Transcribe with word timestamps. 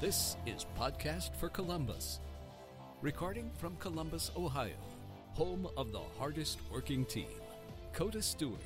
This 0.00 0.36
is 0.46 0.64
Podcast 0.78 1.34
for 1.34 1.48
Columbus. 1.48 2.20
Recording 3.02 3.50
from 3.58 3.74
Columbus, 3.78 4.30
Ohio, 4.36 4.78
home 5.32 5.66
of 5.76 5.90
the 5.90 6.02
hardest 6.16 6.60
working 6.72 7.04
team. 7.04 7.26
Dakota 7.92 8.22
Stewart, 8.22 8.60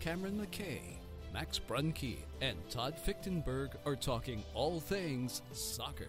Cameron 0.00 0.40
McKay, 0.40 0.80
Max 1.34 1.58
Brunke, 1.58 2.24
and 2.40 2.56
Todd 2.70 2.94
Fichtenberg 2.96 3.72
are 3.84 3.96
talking 3.96 4.42
all 4.54 4.80
things 4.80 5.42
soccer. 5.52 6.08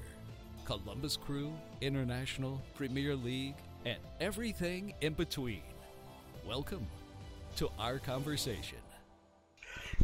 Columbus 0.64 1.18
Crew, 1.18 1.52
International, 1.82 2.62
Premier 2.74 3.18
League, 3.18 3.58
and 3.86 4.00
everything 4.22 4.94
in 5.02 5.12
between. 5.12 5.64
Welcome 6.48 6.88
to 7.58 7.70
our 7.78 8.00
conversation. 8.00 8.78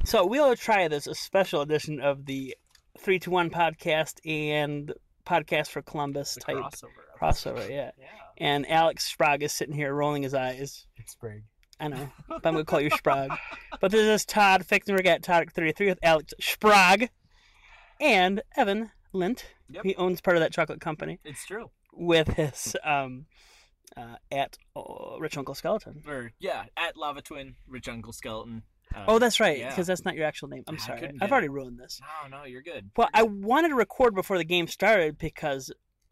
So 0.03 0.25
we'll 0.25 0.57
try 0.57 0.89
this 0.89 1.07
a 1.07 1.15
special 1.15 1.61
edition 1.61 2.01
of 2.01 2.25
the 2.25 2.57
three 3.05 3.19
two 3.19 3.31
one 3.31 3.49
podcast 3.51 4.15
and 4.25 4.91
podcast 5.25 5.67
for 5.69 5.81
Columbus 5.83 6.37
type 6.41 6.57
crossover. 6.57 6.89
crossover. 7.21 7.69
Yeah. 7.69 7.91
Yeah. 7.99 8.07
And 8.37 8.69
Alex 8.69 9.05
Sprague 9.05 9.43
is 9.43 9.53
sitting 9.53 9.73
here 9.73 9.93
rolling 9.93 10.23
his 10.23 10.33
eyes. 10.33 10.85
Sprague. 11.05 11.43
I 11.79 11.87
know, 11.87 12.09
but 12.27 12.45
I'm 12.45 12.53
gonna 12.55 12.65
call 12.65 12.81
you 12.81 12.89
Sprague. 12.89 13.31
but 13.79 13.91
this 13.91 14.01
is 14.01 14.25
Todd 14.25 14.65
Fichtenberg 14.67 15.05
at 15.05 15.23
Todd 15.23 15.49
thirty 15.53 15.71
three 15.71 15.87
with 15.87 15.99
Alex 16.03 16.33
Sprague 16.41 17.09
and 18.01 18.41
Evan 18.57 18.91
Lint. 19.13 19.45
Yep. 19.69 19.85
He 19.85 19.95
owns 19.95 20.19
part 20.19 20.35
of 20.35 20.41
that 20.41 20.51
chocolate 20.51 20.81
company 20.81 21.19
It's 21.23 21.45
true. 21.45 21.71
with 21.93 22.27
his 22.29 22.75
um 22.83 23.27
uh, 23.95 24.15
at 24.31 24.57
uh, 24.75 25.17
Rich 25.19 25.37
Uncle 25.37 25.55
Skeleton. 25.55 26.01
Or 26.05 26.31
yeah, 26.39 26.65
at 26.75 26.97
Lava 26.97 27.21
Twin, 27.21 27.55
Rich 27.67 27.87
Uncle 27.87 28.11
Skeleton. 28.11 28.63
Uh, 28.93 29.05
Oh, 29.07 29.19
that's 29.19 29.39
right, 29.39 29.57
yeah. 29.59 29.69
because 29.69 29.87
that's 29.87 30.05
not 30.05 30.15
your 30.15 30.25
actual 30.25 30.47
name. 30.49 30.63
I'm 30.67 30.75
I 30.75 30.77
sorry, 30.77 31.11
I've 31.21 31.31
already 31.31 31.47
it. 31.47 31.51
ruined 31.51 31.79
this. 31.79 31.99
No, 32.29 32.37
no, 32.39 32.43
you're 32.45 32.61
good. 32.61 32.89
Well, 32.97 33.09
I 33.13 33.23
wanted 33.23 33.69
to 33.69 33.75
record 33.75 34.15
before 34.15 34.37
the 34.37 34.43
game 34.45 34.67
started 34.67 35.17
because 35.17 35.71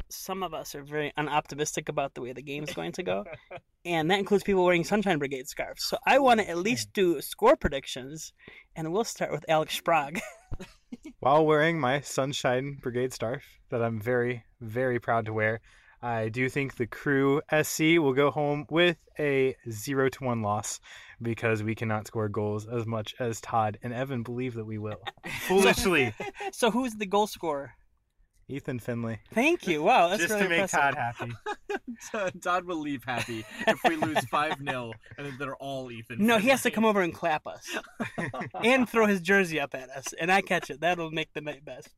some 0.09 0.43
of 0.43 0.53
us 0.53 0.75
are 0.75 0.83
very 0.83 1.11
unoptimistic 1.17 1.89
about 1.89 2.13
the 2.13 2.21
way 2.21 2.33
the 2.33 2.41
game's 2.43 2.73
going 2.73 2.91
to 2.93 3.03
go, 3.03 3.23
and 3.85 4.11
that 4.11 4.19
includes 4.19 4.43
people 4.43 4.63
wearing 4.63 4.83
Sunshine 4.83 5.17
Brigade 5.17 5.47
scarves. 5.47 5.83
So 5.85 5.97
I 6.05 6.19
want 6.19 6.39
to 6.39 6.49
at 6.49 6.57
least 6.57 6.93
do 6.93 7.19
score 7.21 7.55
predictions, 7.55 8.31
and 8.75 8.91
we'll 8.93 9.03
start 9.05 9.31
with 9.31 9.45
Alex 9.49 9.75
Sprague. 9.75 10.21
While 11.19 11.45
wearing 11.45 11.79
my 11.79 12.01
Sunshine 12.01 12.77
Brigade 12.81 13.13
scarf 13.13 13.43
that 13.69 13.81
I'm 13.81 13.99
very, 13.99 14.43
very 14.61 14.99
proud 14.99 15.25
to 15.25 15.33
wear, 15.33 15.61
I 16.01 16.29
do 16.29 16.49
think 16.49 16.75
the 16.75 16.85
crew 16.85 17.41
SC 17.63 17.79
will 17.97 18.13
go 18.13 18.29
home 18.29 18.65
with 18.69 18.97
a 19.17 19.55
zero 19.71 20.09
to 20.09 20.23
one 20.25 20.41
loss 20.41 20.79
because 21.23 21.63
we 21.63 21.75
cannot 21.75 22.07
score 22.07 22.29
goals 22.29 22.67
as 22.67 22.85
much 22.85 23.15
as 23.19 23.41
Todd 23.41 23.77
and 23.81 23.93
Evan 23.93 24.23
believe 24.23 24.53
that 24.55 24.65
we 24.65 24.77
will. 24.77 25.01
Foolishly, 25.47 26.13
so 26.51 26.71
who's 26.71 26.93
the 26.93 27.05
goal 27.05 27.27
scorer? 27.27 27.73
Ethan 28.49 28.79
Finlay. 28.79 29.19
Thank 29.33 29.67
you. 29.67 29.81
Wow, 29.83 30.09
that's 30.09 30.21
Just 30.21 30.33
really 30.33 30.43
to 30.43 30.49
make 30.49 30.59
impressive. 30.59 30.79
Todd 30.79 30.95
happy. 30.95 32.39
Todd 32.41 32.65
will 32.65 32.79
leave 32.79 33.03
happy 33.05 33.45
if 33.67 33.79
we 33.85 33.95
lose 33.95 34.19
5 34.25 34.57
0 34.63 34.93
and 35.17 35.39
they're 35.39 35.55
all 35.55 35.89
Ethan. 35.91 36.25
No, 36.25 36.37
he 36.37 36.49
has 36.49 36.61
to 36.63 36.71
come 36.71 36.85
over 36.85 37.01
and 37.01 37.13
clap 37.13 37.47
us 37.47 37.77
and 38.63 38.87
throw 38.87 39.07
his 39.07 39.21
jersey 39.21 39.59
up 39.59 39.73
at 39.73 39.89
us, 39.89 40.13
and 40.19 40.31
I 40.31 40.41
catch 40.41 40.69
it. 40.69 40.81
That'll 40.81 41.11
make 41.11 41.33
the 41.33 41.41
night 41.41 41.63
best. 41.65 41.89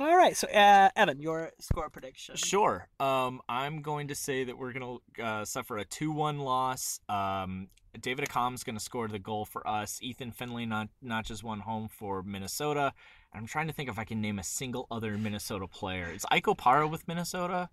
All 0.00 0.16
right, 0.16 0.36
so 0.36 0.48
uh, 0.48 0.90
Evan, 0.96 1.20
your 1.20 1.52
score 1.60 1.88
prediction. 1.88 2.34
Sure. 2.34 2.88
Um, 2.98 3.40
I'm 3.48 3.80
going 3.80 4.08
to 4.08 4.16
say 4.16 4.42
that 4.42 4.58
we're 4.58 4.72
going 4.72 5.00
to 5.16 5.22
uh, 5.22 5.44
suffer 5.44 5.78
a 5.78 5.84
2 5.84 6.10
1 6.10 6.40
loss. 6.40 6.98
Um, 7.08 7.68
David 8.00 8.24
Accam's 8.28 8.64
going 8.64 8.76
to 8.76 8.82
score 8.82 9.08
the 9.08 9.18
goal 9.18 9.44
for 9.44 9.66
us. 9.66 9.98
Ethan 10.02 10.32
Finlay 10.32 10.66
not 10.66 10.88
not 11.02 11.24
just 11.24 11.42
one 11.44 11.60
home 11.60 11.88
for 11.88 12.22
Minnesota. 12.22 12.92
I'm 13.32 13.46
trying 13.46 13.66
to 13.66 13.72
think 13.72 13.88
if 13.88 13.98
I 13.98 14.04
can 14.04 14.20
name 14.20 14.38
a 14.38 14.44
single 14.44 14.86
other 14.90 15.16
Minnesota 15.18 15.66
player. 15.66 16.10
Is 16.14 16.24
Ike 16.30 16.44
Opara 16.44 16.88
with 16.90 17.06
Minnesota? 17.08 17.68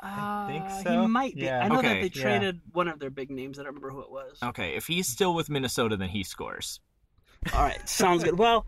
I 0.00 0.46
think 0.48 0.64
uh, 0.64 0.82
so. 0.82 1.00
He 1.02 1.06
might 1.08 1.34
be. 1.34 1.42
Yeah. 1.42 1.60
I 1.64 1.68
know 1.68 1.82
that 1.82 1.84
Okay. 1.86 2.08
they 2.08 2.18
Yeah. 2.20 2.22
traded 2.22 2.60
one 2.72 2.88
of 2.88 2.98
their 2.98 3.10
big 3.10 3.30
names. 3.30 3.58
I 3.58 3.62
don't 3.62 3.74
remember 3.74 3.90
who 3.90 4.00
it 4.02 4.10
was. 4.10 4.38
Okay, 4.42 4.76
if 4.76 4.86
he's 4.86 5.08
still 5.08 5.34
with 5.34 5.50
Minnesota, 5.50 5.96
then 5.96 6.08
he 6.10 6.22
scores. 6.22 6.80
All 7.52 7.62
right, 7.62 7.88
sounds 7.88 8.22
good. 8.24 8.38
Well, 8.38 8.66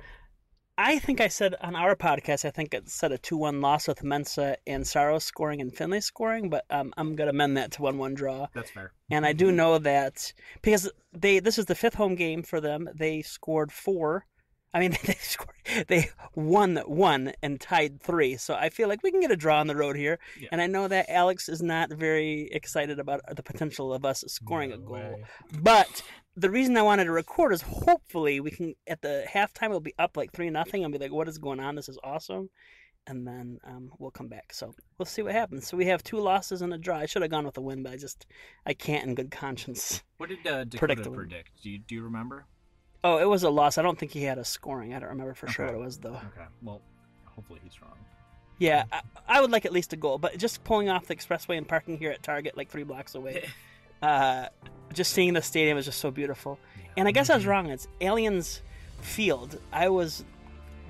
I 0.83 0.99
think 0.99 1.21
I 1.21 1.29
said 1.29 1.57
on 1.61 1.77
our 1.77 1.95
podcast, 1.95 2.47
I 2.47 2.51
think 2.51 2.73
it 2.73 2.89
said 2.89 3.13
a 3.13 3.19
2 3.19 3.37
1 3.37 3.61
loss 3.61 3.87
with 3.87 4.01
Mensah 4.01 4.57
and 4.67 4.87
Saros 4.87 5.25
scoring 5.25 5.61
and 5.61 5.77
Finlay 5.77 6.01
scoring, 6.01 6.49
but 6.49 6.65
um, 6.71 6.95
I'm 6.97 7.17
going 7.17 7.27
to 7.27 7.35
amend 7.35 7.59
that 7.59 7.73
to 7.73 7.83
1 7.83 7.99
1 7.99 8.15
draw. 8.15 8.47
That's 8.55 8.71
fair. 8.71 8.93
And 9.11 9.27
I 9.27 9.35
do 9.35 9.53
know 9.53 9.77
that 9.77 10.33
because 10.63 10.91
they 11.13 11.39
this 11.39 11.59
is 11.59 11.67
the 11.67 11.75
fifth 11.75 11.97
home 11.97 12.15
game 12.15 12.43
for 12.43 12.63
them, 12.63 12.89
they 12.95 13.21
scored 13.21 13.71
four. 13.71 14.25
I 14.73 14.81
mean, 14.81 14.97
they 15.05 15.15
scored, 15.15 15.51
they 15.89 16.11
won 16.35 16.77
one 16.87 17.33
and 17.43 17.61
tied 17.61 18.01
three. 18.01 18.37
So 18.37 18.55
I 18.55 18.71
feel 18.71 18.89
like 18.89 19.03
we 19.03 19.11
can 19.11 19.21
get 19.21 19.31
a 19.31 19.37
draw 19.37 19.59
on 19.61 19.67
the 19.67 19.77
road 19.77 19.97
here. 19.97 20.19
Yeah. 20.39 20.49
And 20.53 20.61
I 20.61 20.67
know 20.67 20.89
that 20.89 21.09
Alex 21.09 21.49
is 21.49 21.63
not 21.63 21.91
very 21.91 22.49
excited 22.53 22.99
about 22.99 23.21
the 23.35 23.43
potential 23.43 23.93
of 23.93 24.05
us 24.05 24.25
scoring 24.29 24.73
a 24.73 24.79
goal. 24.79 24.95
way. 24.95 25.25
But 25.61 26.03
the 26.37 26.51
reason 26.51 26.77
I 26.77 26.83
wanted 26.83 27.05
to 27.05 27.13
record 27.13 27.53
is 27.53 27.63
hopefully 27.63 28.41
we 28.41 28.51
can 28.51 28.75
at 28.87 29.03
the 29.03 29.25
halftime 29.29 29.71
we'll 29.71 29.81
be 29.81 29.95
up 29.99 30.17
like 30.17 30.33
three 30.33 30.51
nothing 30.51 30.85
and 30.85 30.93
be 30.93 30.99
like, 30.99 31.13
what 31.13 31.29
is 31.29 31.39
going 31.39 31.61
on? 31.61 31.75
This 31.75 31.89
is 31.89 31.99
awesome. 32.05 32.51
And 33.07 33.27
then 33.27 33.59
um, 33.67 33.91
we'll 33.99 34.11
come 34.11 34.29
back. 34.29 34.53
So 34.53 34.75
we'll 34.99 35.07
see 35.07 35.23
what 35.23 35.33
happens. 35.33 35.67
So 35.67 35.77
we 35.77 35.87
have 35.87 36.03
two 36.03 36.21
losses 36.21 36.63
and 36.63 36.73
a 36.73 36.79
draw. 36.79 36.99
I 36.99 37.07
should 37.07 37.23
have 37.23 37.31
gone 37.31 37.47
with 37.47 37.57
a 37.57 37.61
win, 37.61 37.83
but 37.83 37.93
I 37.93 37.97
just 37.97 38.27
I 38.67 38.75
can't 38.75 39.07
in 39.07 39.15
good 39.15 39.31
conscience. 39.31 40.03
What 40.19 40.29
did 40.29 40.47
uh, 40.47 40.65
Dakota 40.65 40.79
Predict 40.79 41.13
predict? 41.13 41.63
Do 41.63 41.71
you, 41.71 41.79
do 41.79 41.95
you 41.95 42.03
remember? 42.03 42.47
Oh, 43.03 43.19
it 43.19 43.29
was 43.29 43.43
a 43.43 43.51
loss. 43.51 43.79
I 43.79 43.83
don't 43.83 43.99
think 43.99 44.13
he 44.13 44.23
had 44.23 44.39
a 44.39 44.45
scoring. 44.45 44.95
I 44.95 44.99
don't 44.99 45.09
remember 45.09 45.35
for 45.35 45.49
sure 45.49 45.67
what 45.67 45.75
it 45.75 45.79
was 45.79 45.99
though. 45.99 46.11
Okay, 46.11 46.47
well, 46.63 46.83
hopefully 47.25 47.61
he's 47.65 47.81
wrong. 47.81 47.97
Yeah, 48.59 48.85
I, 48.93 49.01
I 49.27 49.41
would 49.41 49.51
like 49.51 49.65
at 49.65 49.73
least 49.73 49.95
a 49.95 49.97
goal, 49.97 50.19
but 50.19 50.37
just 50.37 50.63
pulling 50.65 50.91
off 50.91 51.07
the 51.07 51.17
expressway 51.17 51.57
and 51.57 51.67
parking 51.67 51.97
here 51.97 52.11
at 52.11 52.23
Target, 52.23 52.59
like 52.59 52.69
three 52.69 52.83
blocks 52.83 53.15
away, 53.15 53.49
uh, 54.03 54.47
just 54.93 55.13
seeing 55.13 55.33
the 55.33 55.41
stadium 55.41 55.79
is 55.79 55.87
just 55.87 55.99
so 55.99 56.11
beautiful. 56.11 56.59
And 56.97 57.09
I 57.09 57.13
guess 57.13 57.31
I 57.31 57.37
was 57.37 57.47
wrong. 57.47 57.71
It's 57.71 57.89
Aliens 58.03 58.61
Field. 59.01 59.59
I 59.73 59.89
was 59.89 60.25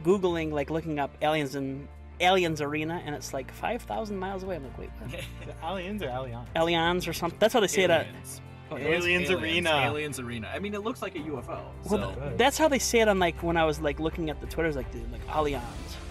googling, 0.02 0.50
like 0.50 0.68
looking 0.70 0.98
up 0.98 1.16
Aliens 1.22 1.54
and 1.54 1.86
Aliens 2.18 2.60
Arena, 2.60 3.00
and 3.06 3.14
it's 3.14 3.32
like 3.32 3.52
five 3.52 3.82
thousand 3.82 4.18
miles 4.18 4.42
away. 4.42 4.56
I'm 4.56 4.64
like, 4.64 4.78
wait, 4.78 4.90
what? 4.98 5.56
Aliens 5.64 6.02
or 6.02 6.08
Allianz? 6.08 6.46
Aliens 6.56 7.06
or 7.06 7.12
something? 7.12 7.38
That's 7.38 7.54
how 7.54 7.60
they 7.60 7.68
say 7.68 7.82
it. 7.82 7.90
At, 7.90 8.06
Aliens. 8.08 8.40
Oh, 8.70 8.76
Aliens 8.76 9.30
Arena. 9.30 9.70
Aliens 9.70 10.20
Arena. 10.20 10.48
I 10.54 10.58
mean, 10.58 10.74
it 10.74 10.82
looks 10.82 11.02
like 11.02 11.16
a 11.16 11.18
UFO. 11.20 11.46
well, 11.48 11.64
So. 11.88 12.14
Good. 12.20 12.38
that's 12.38 12.56
how 12.56 12.68
they 12.68 12.78
say 12.78 13.00
it 13.00 13.08
on 13.08 13.18
like 13.18 13.42
when 13.42 13.56
I 13.56 13.64
was 13.64 13.80
like 13.80 13.98
looking 14.00 14.30
at 14.30 14.40
the 14.40 14.46
Twitters, 14.46 14.76
like 14.76 14.90
dude, 14.92 15.10
like 15.10 15.26
Allianz. 15.26 15.62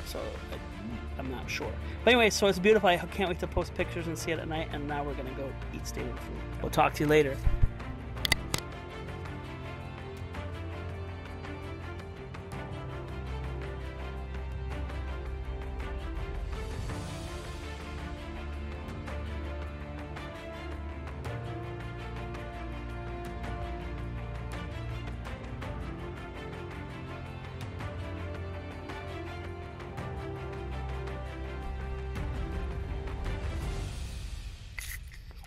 So 0.06 0.20
I, 0.20 1.20
I'm 1.20 1.32
not 1.32 1.50
sure. 1.50 1.72
But 2.04 2.14
anyway, 2.14 2.30
so 2.30 2.48
it's 2.48 2.60
beautiful. 2.60 2.90
I 2.90 2.98
can't 2.98 3.30
wait 3.30 3.40
to 3.40 3.48
post 3.48 3.74
pictures 3.76 4.08
and 4.08 4.18
see 4.18 4.32
it 4.32 4.40
at 4.40 4.48
night. 4.48 4.70
And 4.74 4.88
now 4.88 5.04
we're 5.04 5.14
gonna 5.14 5.32
go 5.32 5.52
eat 5.74 5.86
stadium 5.88 6.16
food. 6.18 6.38
We'll 6.62 6.72
talk 6.72 6.94
to 6.96 7.04
you 7.04 7.10
later. 7.10 7.38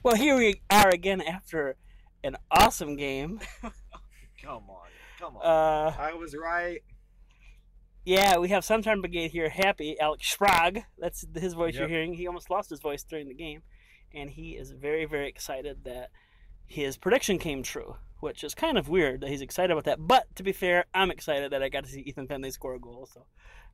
Well, 0.02 0.16
here 0.16 0.36
we 0.36 0.62
are 0.70 0.88
again 0.88 1.20
after 1.20 1.76
an 2.24 2.36
awesome 2.50 2.96
game. 2.96 3.40
Come 4.42 4.64
on, 4.68 4.88
come 5.20 5.36
on. 5.36 5.42
Uh, 5.46 5.94
I 5.96 6.14
was 6.14 6.34
right. 6.34 6.80
yeah, 8.04 8.38
we 8.38 8.48
have 8.48 8.64
Sunshine 8.64 9.00
Brigade 9.00 9.30
here. 9.30 9.48
Happy 9.48 9.96
Alex 10.00 10.28
Sprague. 10.32 10.82
That's 10.98 11.24
his 11.36 11.54
voice 11.54 11.76
you're 11.76 11.86
hearing. 11.86 12.14
He 12.14 12.26
almost 12.26 12.50
lost 12.50 12.68
his 12.68 12.80
voice 12.80 13.04
during 13.04 13.28
the 13.28 13.34
game, 13.34 13.62
and 14.12 14.28
he 14.30 14.56
is 14.56 14.72
very, 14.72 15.04
very 15.04 15.28
excited 15.28 15.84
that 15.84 16.10
his 16.66 16.96
prediction 16.96 17.38
came 17.38 17.62
true. 17.62 17.94
Which 18.18 18.42
is 18.42 18.52
kind 18.54 18.76
of 18.78 18.88
weird 18.88 19.20
that 19.20 19.28
he's 19.30 19.42
excited 19.42 19.70
about 19.70 19.84
that. 19.84 19.98
But 20.00 20.34
to 20.36 20.42
be 20.42 20.50
fair, 20.52 20.86
I'm 20.92 21.12
excited 21.12 21.52
that 21.52 21.62
I 21.62 21.68
got 21.68 21.84
to 21.84 21.90
see 21.90 22.00
Ethan 22.00 22.26
Finlay 22.26 22.50
score 22.50 22.74
a 22.74 22.80
goal. 22.80 23.08
So 23.12 23.26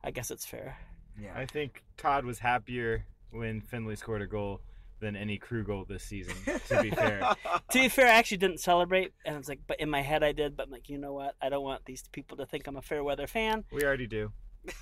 I 0.03 0.11
guess 0.11 0.29
it's 0.29 0.45
fair. 0.45 0.77
yeah. 1.19 1.33
I 1.35 1.47
think 1.47 1.83
Todd 1.97 2.25
was 2.25 2.37
happier 2.39 3.05
when 3.31 3.61
Finlay 3.61 3.95
scored 3.95 4.21
a 4.21 4.27
goal 4.27 4.61
than 4.99 5.15
any 5.15 5.37
crew 5.37 5.63
goal 5.63 5.85
this 5.87 6.03
season. 6.03 6.35
To 6.69 6.81
be 6.81 6.89
fair, 6.91 7.35
to 7.71 7.79
be 7.79 7.89
fair, 7.89 8.07
I 8.07 8.11
actually 8.11 8.37
didn't 8.37 8.59
celebrate, 8.59 9.11
and 9.25 9.35
it's 9.37 9.49
like, 9.49 9.59
but 9.67 9.79
in 9.79 9.89
my 9.89 10.01
head 10.01 10.23
I 10.23 10.31
did. 10.33 10.55
But 10.55 10.67
I'm 10.67 10.71
like, 10.71 10.89
you 10.89 10.97
know 10.97 11.13
what? 11.13 11.35
I 11.41 11.49
don't 11.49 11.63
want 11.63 11.85
these 11.85 12.03
people 12.11 12.37
to 12.37 12.45
think 12.45 12.67
I'm 12.67 12.77
a 12.77 12.81
fair 12.81 13.03
weather 13.03 13.27
fan. 13.27 13.63
we 13.71 13.83
already 13.83 14.07
do. 14.07 14.31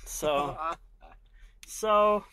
So, 0.04 0.56
so, 1.66 2.24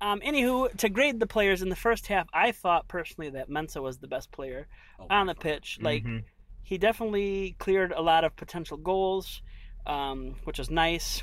um, 0.00 0.20
anywho, 0.20 0.74
to 0.78 0.88
grade 0.88 1.20
the 1.20 1.26
players 1.26 1.62
in 1.62 1.68
the 1.68 1.76
first 1.76 2.06
half, 2.06 2.26
I 2.32 2.52
thought 2.52 2.88
personally 2.88 3.30
that 3.30 3.48
Mensah 3.50 3.82
was 3.82 3.98
the 3.98 4.08
best 4.08 4.30
player 4.32 4.66
Oh, 4.98 5.06
on 5.10 5.26
the 5.26 5.34
pitch. 5.34 5.78
Like 5.80 6.04
Mhm. 6.04 6.24
he 6.62 6.78
definitely 6.78 7.56
cleared 7.58 7.92
a 7.92 8.02
lot 8.02 8.24
of 8.24 8.36
potential 8.36 8.76
goals, 8.76 9.42
um, 9.86 10.36
which 10.44 10.58
was 10.58 10.70
nice. 10.70 11.22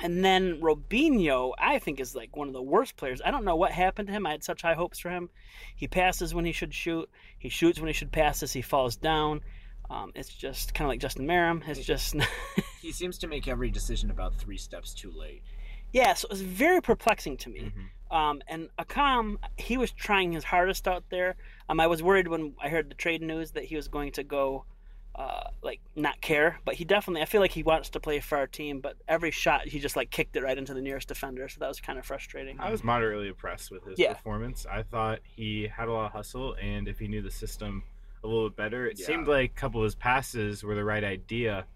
And 0.00 0.24
then 0.24 0.60
Robinho, 0.60 1.52
I 1.58 1.78
think, 1.80 1.98
is 1.98 2.14
like 2.14 2.36
one 2.36 2.46
of 2.46 2.54
the 2.54 2.62
worst 2.62 2.96
players. 2.96 3.20
I 3.24 3.30
don't 3.32 3.44
know 3.44 3.56
what 3.56 3.72
happened 3.72 4.06
to 4.08 4.12
him. 4.14 4.26
I 4.26 4.30
had 4.30 4.44
such 4.44 4.62
high 4.62 4.74
hopes 4.74 4.98
for 5.00 5.10
him. 5.10 5.28
He 5.74 5.88
passes 5.88 6.34
when 6.34 6.44
he 6.44 6.52
should 6.52 6.72
shoot. 6.72 7.10
He 7.38 7.48
shoots 7.48 7.80
when 7.80 7.88
he 7.88 7.92
should 7.92 8.12
passes. 8.12 8.52
He 8.52 8.62
falls 8.62 8.96
down. 8.96 9.40
Um, 9.90 10.12
it's 10.14 10.28
just 10.32 10.74
kind 10.74 10.86
of 10.86 10.90
like 10.90 11.00
Justin 11.00 11.26
Meram. 11.26 11.66
It's 11.66 11.84
just 11.84 12.14
He 12.82 12.92
seems 12.92 13.18
to 13.18 13.26
make 13.26 13.48
every 13.48 13.70
decision 13.70 14.10
about 14.10 14.36
three 14.36 14.56
steps 14.58 14.94
too 14.94 15.10
late. 15.10 15.42
yeah. 15.92 16.14
So 16.14 16.26
it 16.26 16.30
was 16.30 16.42
very 16.42 16.80
perplexing 16.80 17.38
to 17.38 17.50
me. 17.50 17.60
Mm-hmm. 17.60 18.16
Um, 18.16 18.40
and 18.48 18.68
Accam, 18.78 19.36
he 19.56 19.76
was 19.76 19.90
trying 19.90 20.32
his 20.32 20.44
hardest 20.44 20.86
out 20.86 21.04
there. 21.10 21.36
Um, 21.68 21.80
I 21.80 21.88
was 21.88 22.02
worried 22.02 22.28
when 22.28 22.54
I 22.62 22.68
heard 22.68 22.88
the 22.88 22.94
trade 22.94 23.20
news 23.20 23.50
that 23.52 23.64
he 23.64 23.76
was 23.76 23.88
going 23.88 24.12
to 24.12 24.22
go, 24.22 24.64
uh, 25.18 25.50
like 25.62 25.80
not 25.96 26.20
care. 26.20 26.60
But 26.64 26.76
he 26.76 26.84
definitely, 26.84 27.22
I 27.22 27.24
feel 27.26 27.40
like 27.40 27.50
he 27.50 27.62
wants 27.64 27.90
to 27.90 28.00
play 28.00 28.20
for 28.20 28.38
our 28.38 28.46
team. 28.46 28.80
But 28.80 28.96
every 29.08 29.32
shot, 29.32 29.66
he 29.66 29.80
just 29.80 29.96
like 29.96 30.10
kicked 30.10 30.36
it 30.36 30.42
right 30.42 30.56
into 30.56 30.72
the 30.72 30.80
nearest 30.80 31.08
defender. 31.08 31.48
So 31.48 31.58
that 31.60 31.68
was 31.68 31.80
kind 31.80 31.98
of 31.98 32.06
frustrating. 32.06 32.58
I 32.60 32.70
was 32.70 32.84
moderately 32.84 33.28
impressed 33.28 33.70
with 33.70 33.84
his 33.84 33.98
Yeah. 33.98 34.14
performance. 34.14 34.64
I 34.64 34.84
thought 34.84 35.18
he 35.24 35.66
had 35.66 35.88
a 35.88 35.92
lot 35.92 36.06
of 36.06 36.12
hustle, 36.12 36.54
and 36.54 36.86
if 36.88 36.98
he 37.00 37.08
knew 37.08 37.20
the 37.20 37.30
system 37.32 37.82
a 38.22 38.26
little 38.26 38.48
bit 38.48 38.56
better, 38.56 38.86
it 38.86 38.98
Yeah. 38.98 39.06
seemed 39.06 39.26
like 39.28 39.50
a 39.50 39.54
couple 39.54 39.80
of 39.80 39.84
his 39.84 39.94
passes 39.96 40.62
were 40.62 40.74
the 40.76 40.84
right 40.84 41.04
idea, 41.04 41.66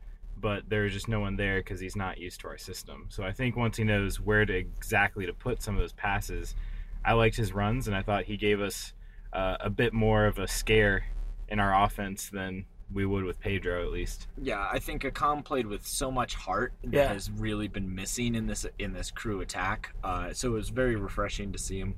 but 0.40 0.68
there 0.68 0.82
was 0.84 0.92
just 0.92 1.08
no 1.08 1.20
one 1.20 1.36
there 1.36 1.58
because 1.58 1.80
he's 1.80 1.96
not 1.96 2.18
used 2.18 2.40
to 2.40 2.48
our 2.48 2.58
system. 2.58 3.06
So 3.10 3.24
I 3.24 3.32
think 3.32 3.56
once 3.56 3.76
he 3.76 3.84
knows 3.84 4.20
where 4.20 4.44
to 4.46 4.54
exactly 4.54 5.26
to 5.26 5.32
put 5.32 5.62
some 5.62 5.74
of 5.74 5.80
those 5.80 5.92
passes, 5.92 6.54
I 7.04 7.14
liked 7.14 7.36
his 7.36 7.52
runs, 7.52 7.88
and 7.88 7.96
I 7.96 8.02
thought 8.02 8.24
he 8.24 8.36
gave 8.36 8.60
us 8.60 8.92
uh, 9.32 9.56
a 9.60 9.70
bit 9.70 9.92
more 9.92 10.26
of 10.26 10.38
a 10.38 10.46
scare 10.46 11.06
in 11.48 11.58
our 11.58 11.84
offense 11.84 12.28
than 12.28 12.66
we 12.92 13.06
would 13.06 13.24
with 13.24 13.40
Pedro, 13.40 13.82
at 13.84 13.90
least. 13.92 14.28
Yeah, 14.40 14.68
I 14.70 14.78
think 14.78 15.02
Accam 15.02 15.44
played 15.44 15.66
with 15.66 15.86
so 15.86 16.10
much 16.10 16.34
heart 16.34 16.72
that 16.84 16.92
Yeah. 16.92 17.12
has 17.12 17.30
really 17.30 17.68
been 17.68 17.94
missing 17.94 18.34
in 18.34 18.46
this 18.46 18.66
in 18.78 18.92
this 18.92 19.10
crew 19.10 19.40
attack. 19.40 19.94
Uh, 20.04 20.32
so 20.32 20.48
it 20.48 20.52
was 20.54 20.68
very 20.68 20.96
refreshing 20.96 21.52
to 21.52 21.58
see 21.58 21.78
him. 21.78 21.96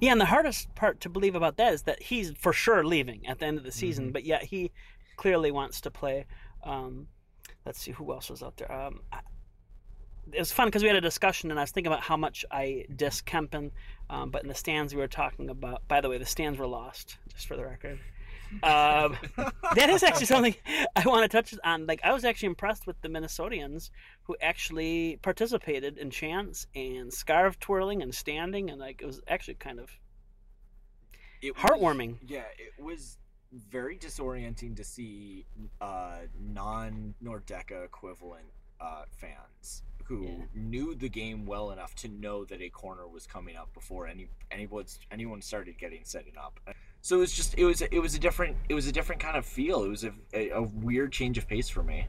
Yeah, 0.00 0.12
and 0.12 0.20
the 0.20 0.26
hardest 0.26 0.74
part 0.74 1.00
to 1.00 1.08
believe 1.08 1.34
about 1.36 1.56
that 1.58 1.72
is 1.72 1.82
that 1.82 2.02
he's 2.02 2.32
for 2.32 2.52
sure 2.52 2.84
leaving 2.84 3.26
at 3.26 3.38
the 3.38 3.46
end 3.46 3.58
of 3.58 3.64
the 3.64 3.72
season, 3.72 4.06
Mm-hmm. 4.06 4.12
but 4.12 4.24
yet 4.24 4.42
he 4.44 4.72
clearly 5.16 5.50
wants 5.50 5.80
to 5.82 5.90
play. 5.90 6.26
Um, 6.64 7.06
let's 7.64 7.78
see 7.80 7.92
who 7.92 8.12
else 8.12 8.28
was 8.30 8.42
out 8.42 8.56
there. 8.56 8.70
Um, 8.70 9.00
I- 9.12 9.20
it 10.32 10.38
was 10.40 10.52
fun 10.52 10.66
because 10.68 10.82
we 10.82 10.88
had 10.88 10.96
a 10.96 11.00
discussion, 11.00 11.50
and 11.50 11.58
I 11.58 11.62
was 11.62 11.70
thinking 11.70 11.90
about 11.90 12.02
how 12.04 12.16
much 12.16 12.44
I 12.50 12.84
diss 12.94 13.22
Kempin, 13.22 13.70
um, 14.10 14.30
but 14.30 14.42
in 14.42 14.48
the 14.48 14.54
stands 14.54 14.94
we 14.94 15.00
were 15.00 15.08
talking 15.08 15.48
about. 15.48 15.86
By 15.88 16.02
the 16.02 16.10
way, 16.10 16.18
the 16.18 16.26
stands 16.26 16.58
were 16.58 16.66
lost, 16.66 17.16
just 17.32 17.46
for 17.46 17.56
the 17.56 17.64
record. 17.64 17.98
Um, 18.62 19.16
that 19.74 19.90
is 19.90 20.02
actually 20.02 20.26
something 20.26 20.54
I 20.96 21.02
want 21.06 21.22
to 21.22 21.28
touch 21.28 21.54
on. 21.64 21.86
Like, 21.86 22.00
I 22.04 22.12
was 22.12 22.24
actually 22.24 22.46
impressed 22.46 22.86
with 22.86 23.00
the 23.02 23.08
Minnesotians 23.08 23.90
who 24.24 24.36
actually 24.40 25.18
participated 25.22 25.98
in 25.98 26.10
chants 26.10 26.66
and 26.74 27.12
scarf 27.12 27.58
twirling 27.60 28.02
and 28.02 28.14
standing, 28.14 28.70
and 28.70 28.80
like 28.80 29.02
it 29.02 29.06
was 29.06 29.20
actually 29.28 29.54
kind 29.54 29.78
of 29.78 29.90
It 31.42 31.54
was- 31.54 31.62
heartwarming. 31.62 32.16
Yeah, 32.26 32.44
it 32.58 32.82
was 32.82 33.18
very 33.52 33.96
disorienting 33.96 34.76
to 34.76 34.84
see 34.84 35.46
uh, 35.80 36.18
non 36.38 37.14
Nordecke 37.22 37.84
equivalent 37.84 38.46
uh, 38.80 39.04
fans 39.10 39.82
who 40.04 40.24
Yeah. 40.24 40.44
knew 40.54 40.94
the 40.94 41.08
game 41.08 41.44
well 41.46 41.70
enough 41.70 41.94
to 41.96 42.08
know 42.08 42.44
that 42.46 42.60
a 42.62 42.70
corner 42.70 43.06
was 43.06 43.26
coming 43.26 43.56
up 43.56 43.72
before 43.74 44.06
any 44.06 44.28
anyone 44.50 44.86
anyone 45.10 45.42
started 45.42 45.76
getting 45.78 46.04
setting 46.04 46.36
up. 46.36 46.60
So 47.08 47.16
it 47.16 47.20
was 47.20 47.32
just 47.32 47.54
it 47.56 47.64
was 47.64 47.80
it 47.80 48.00
was 48.00 48.14
a 48.14 48.18
different 48.18 48.58
it 48.68 48.74
was 48.74 48.86
a 48.86 48.92
different 48.92 49.18
kind 49.18 49.34
of 49.34 49.46
feel. 49.46 49.82
It 49.82 49.88
was 49.88 50.04
a, 50.04 50.12
a, 50.34 50.50
a 50.50 50.62
weird 50.62 51.10
change 51.10 51.38
of 51.38 51.48
pace 51.48 51.66
for 51.66 51.82
me. 51.82 52.06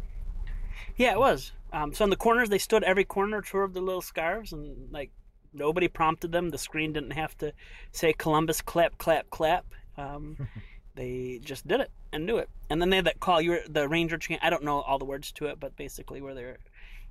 Yeah, 0.98 1.14
it 1.14 1.20
was. 1.20 1.54
Um, 1.72 1.94
so 1.94 2.04
in 2.04 2.10
the 2.10 2.18
corners, 2.18 2.50
they 2.50 2.58
stood 2.58 2.84
every 2.84 3.06
corner, 3.06 3.42
twirled 3.42 3.74
their 3.74 3.82
little 3.82 4.02
scarves, 4.02 4.52
and 4.52 4.92
like 4.92 5.12
nobody 5.54 5.88
prompted 5.88 6.34
them. 6.34 6.50
The 6.50 6.58
screen 6.58 6.92
didn't 6.92 7.12
have 7.12 7.38
to 7.38 7.54
say 7.94 8.12
Columbus 8.12 8.60
clap, 8.60 8.98
clap, 8.98 9.30
clap. 9.30 9.68
Um, 9.96 10.50
they 10.96 11.40
just 11.46 11.66
did 11.66 11.80
it 11.80 11.92
and 12.12 12.26
knew 12.26 12.36
it. 12.36 12.50
And 12.70 12.82
then 12.82 12.90
they 12.90 12.98
had 12.98 13.06
that 13.06 13.22
call. 13.22 13.40
You 13.40 13.52
were 13.52 13.62
the 13.70 13.88
Ranger 13.88 14.18
chant. 14.18 14.44
I 14.44 14.50
don't 14.50 14.66
know 14.66 14.82
all 14.82 15.00
the 15.00 15.06
words 15.06 15.32
to 15.32 15.46
it, 15.46 15.62
but 15.62 15.78
basically 15.78 16.22
where 16.22 16.34
they're, 16.34 16.58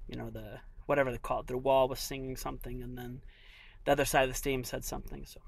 you 0.07 0.19
know, 0.19 0.29
the 0.29 0.61
whatever 0.85 1.11
they 1.11 1.17
call 1.17 1.41
it, 1.41 1.47
their 1.47 1.57
wall 1.57 1.89
was 1.89 2.01
singing 2.01 2.37
something, 2.37 2.83
and 2.83 2.99
then 2.99 3.23
the 3.87 3.93
other 3.93 4.05
side 4.05 4.25
of 4.25 4.29
the 4.29 4.35
stadium 4.35 4.63
said 4.63 4.85
something. 4.85 5.25
So 5.25 5.41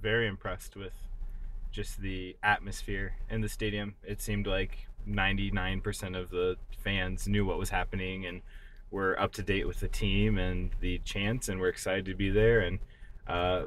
very 0.00 0.28
impressed 0.28 0.76
with 0.76 0.92
just 1.70 2.00
the 2.00 2.36
atmosphere 2.42 3.14
in 3.30 3.40
the 3.40 3.48
stadium. 3.48 3.94
It 4.02 4.20
seemed 4.20 4.46
like 4.46 4.88
99% 5.08 6.18
of 6.18 6.30
the 6.30 6.56
fans 6.82 7.28
knew 7.28 7.44
what 7.44 7.58
was 7.58 7.70
happening 7.70 8.26
and 8.26 8.42
were 8.90 9.18
up 9.20 9.32
to 9.32 9.42
date 9.42 9.66
with 9.66 9.80
the 9.80 9.88
team 9.88 10.38
and 10.38 10.70
the 10.80 10.98
chants 10.98 11.48
and 11.48 11.60
we're 11.60 11.68
excited 11.68 12.04
to 12.06 12.14
be 12.14 12.30
there. 12.30 12.60
And 12.60 12.78
uh, 13.26 13.64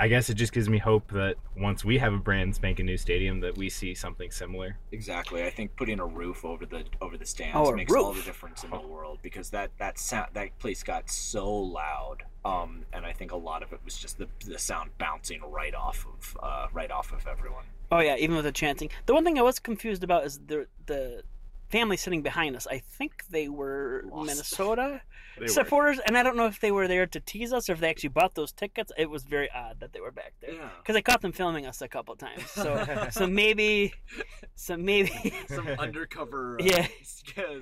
I 0.00 0.06
guess 0.06 0.30
it 0.30 0.34
just 0.34 0.52
gives 0.52 0.68
me 0.68 0.78
hope 0.78 1.10
that 1.12 1.36
once 1.56 1.84
we 1.84 1.98
have 1.98 2.14
a 2.14 2.18
brand 2.18 2.54
spanking 2.54 2.86
new 2.86 2.96
stadium, 2.96 3.40
that 3.40 3.56
we 3.58 3.68
see 3.68 3.94
something 3.94 4.30
similar. 4.30 4.78
Exactly. 4.92 5.42
I 5.42 5.50
think 5.50 5.74
putting 5.74 5.98
a 5.98 6.06
roof 6.06 6.44
over 6.44 6.64
the 6.64 6.84
over 7.00 7.16
the 7.16 7.26
stands 7.26 7.56
Oh, 7.56 7.72
a 7.72 7.76
makes 7.76 7.92
all 7.92 8.12
the 8.12 8.22
difference 8.22 8.62
in 8.62 8.70
the 8.70 8.80
world 8.80 9.18
because 9.22 9.50
that 9.50 9.70
that 9.78 9.98
sound 9.98 10.28
that 10.34 10.56
place 10.60 10.82
got 10.84 11.10
so 11.10 11.52
loud. 11.52 12.22
Um, 12.44 12.84
and 12.92 13.04
I 13.04 13.12
think 13.12 13.32
a 13.32 13.36
lot 13.36 13.62
of 13.64 13.72
it 13.72 13.80
was 13.84 13.98
just 13.98 14.18
the 14.18 14.28
the 14.46 14.58
sound 14.58 14.90
bouncing 14.98 15.40
right 15.50 15.74
off 15.74 16.06
of 16.06 16.36
uh, 16.42 16.66
right 16.72 16.90
off 16.90 17.12
of 17.12 17.26
everyone. 17.26 17.64
Oh 17.90 17.98
yeah, 18.00 18.16
even 18.16 18.36
with 18.36 18.44
the 18.44 18.52
chanting. 18.52 18.90
The 19.06 19.14
one 19.14 19.24
thing 19.24 19.38
I 19.38 19.42
was 19.42 19.58
confused 19.58 20.04
about 20.04 20.24
is 20.24 20.38
the 20.46 20.68
the 20.86 21.22
family 21.68 21.96
sitting 21.96 22.22
behind 22.22 22.56
us. 22.56 22.66
I 22.66 22.78
think 22.78 23.24
they 23.30 23.48
were 23.48 24.04
Lost. 24.10 24.26
Minnesota 24.26 25.00
They 25.38 25.42
were. 25.44 25.48
supporters, 25.48 26.00
and 26.04 26.18
I 26.18 26.24
don't 26.24 26.36
know 26.36 26.46
if 26.46 26.58
they 26.60 26.72
were 26.72 26.88
there 26.88 27.06
to 27.06 27.20
tease 27.20 27.52
us 27.52 27.68
or 27.68 27.74
if 27.74 27.80
they 27.80 27.88
actually 27.90 28.08
bought 28.08 28.34
those 28.34 28.50
tickets. 28.50 28.90
It 28.98 29.08
was 29.08 29.22
very 29.22 29.48
odd 29.52 29.78
that 29.80 29.92
they 29.92 30.00
were 30.00 30.10
back 30.10 30.32
there 30.40 30.54
Yeah. 30.54 30.68
because 30.82 30.96
I 30.96 31.00
caught 31.00 31.20
them 31.22 31.30
filming 31.32 31.64
us 31.64 31.80
a 31.80 31.86
couple 31.88 32.16
times. 32.16 32.44
So 32.50 32.84
so 33.12 33.26
maybe 33.28 33.92
so 34.56 34.76
maybe 34.76 35.12
Some 35.48 35.68
undercover 35.68 36.58
uh, 36.60 36.64
Yeah. 36.64 36.86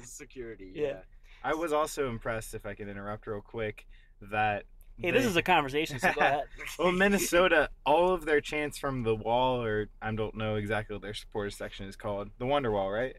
security. 0.04 0.72
Yeah. 0.74 0.86
Yeah. 0.86 0.98
I 1.44 1.54
was 1.54 1.72
also 1.72 2.08
impressed, 2.08 2.54
if 2.54 2.66
I 2.66 2.74
can 2.74 2.88
interrupt 2.88 3.26
real 3.26 3.40
quick, 3.42 3.86
that. 4.20 4.64
hey, 4.98 5.10
this 5.10 5.26
is 5.26 5.36
a 5.36 5.42
conversation. 5.42 5.98
So 6.00 6.12
go 6.12 6.20
ahead. 6.20 6.44
Well, 6.78 6.92
Minnesota, 6.92 7.68
all 7.84 8.12
of 8.14 8.24
their 8.24 8.40
chants 8.40 8.78
from 8.78 9.02
the 9.02 9.14
wall, 9.14 9.62
or 9.62 9.88
I 10.02 10.12
don't 10.12 10.34
know 10.34 10.56
exactly 10.56 10.94
what 10.94 11.02
their 11.02 11.14
supporter 11.14 11.50
section 11.50 11.86
is 11.86 11.94
called. 11.94 12.30
The 12.38 12.46
Wonder 12.46 12.72
Wall, 12.72 12.90
right? 12.90 13.14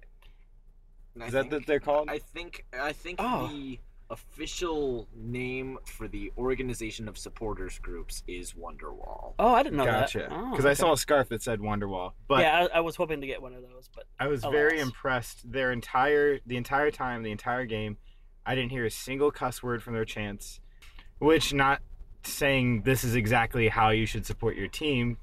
And 1.17 1.24
I 1.24 1.27
Is 1.27 1.33
that 1.33 1.41
think- 1.43 1.53
what 1.53 1.65
they're 1.65 1.79
called? 1.79 2.09
I 2.09 2.19
think 2.19 2.63
I 2.79 2.93
think 2.93 3.19
Oh. 3.19 3.47
the 3.47 3.79
official 4.12 5.07
name 5.15 5.77
for 5.86 6.07
the 6.07 6.31
organization 6.38 7.07
of 7.07 7.17
supporters 7.17 7.79
groups 7.79 8.24
is 8.27 8.53
Wonderwall. 8.53 9.33
Oh, 9.39 9.53
I 9.53 9.63
didn't 9.63 9.77
know 9.77 9.86
gotcha. 9.86 10.19
that. 10.19 10.31
Oh, 10.31 10.51
Because 10.51 10.65
I 10.65 10.74
saw 10.74 10.93
a 10.93 10.97
scarf 10.97 11.27
that 11.29 11.41
said 11.41 11.59
Wonderwall. 11.59 12.13
But 12.27 12.41
yeah, 12.41 12.67
I, 12.71 12.77
I 12.77 12.79
was 12.81 12.95
hoping 12.95 13.19
to 13.21 13.27
get 13.27 13.41
one 13.41 13.53
of 13.53 13.63
those, 13.63 13.89
but 13.93 14.05
I 14.19 14.27
was 14.27 14.43
very 14.43 14.79
impressed. 14.79 15.51
Their 15.51 15.71
entire, 15.71 16.39
the 16.45 16.55
entire 16.55 16.91
time, 16.91 17.24
the 17.24 17.31
entire 17.31 17.65
game, 17.65 17.97
I 18.45 18.53
didn't 18.55 18.69
hear 18.71 18.86
a 18.86 18.91
single 18.91 19.31
cuss 19.31 19.62
word 19.63 19.81
from 19.83 19.93
their 19.93 20.05
chants. 20.05 20.62
Which, 21.17 21.51
not 21.53 21.81
saying 22.24 22.83
this 22.83 23.03
is 23.03 23.15
exactly 23.15 23.69
how 23.69 23.89
you 23.89 24.05
should 24.05 24.25
support 24.25 24.55
your 24.55 24.67
team. 24.67 25.17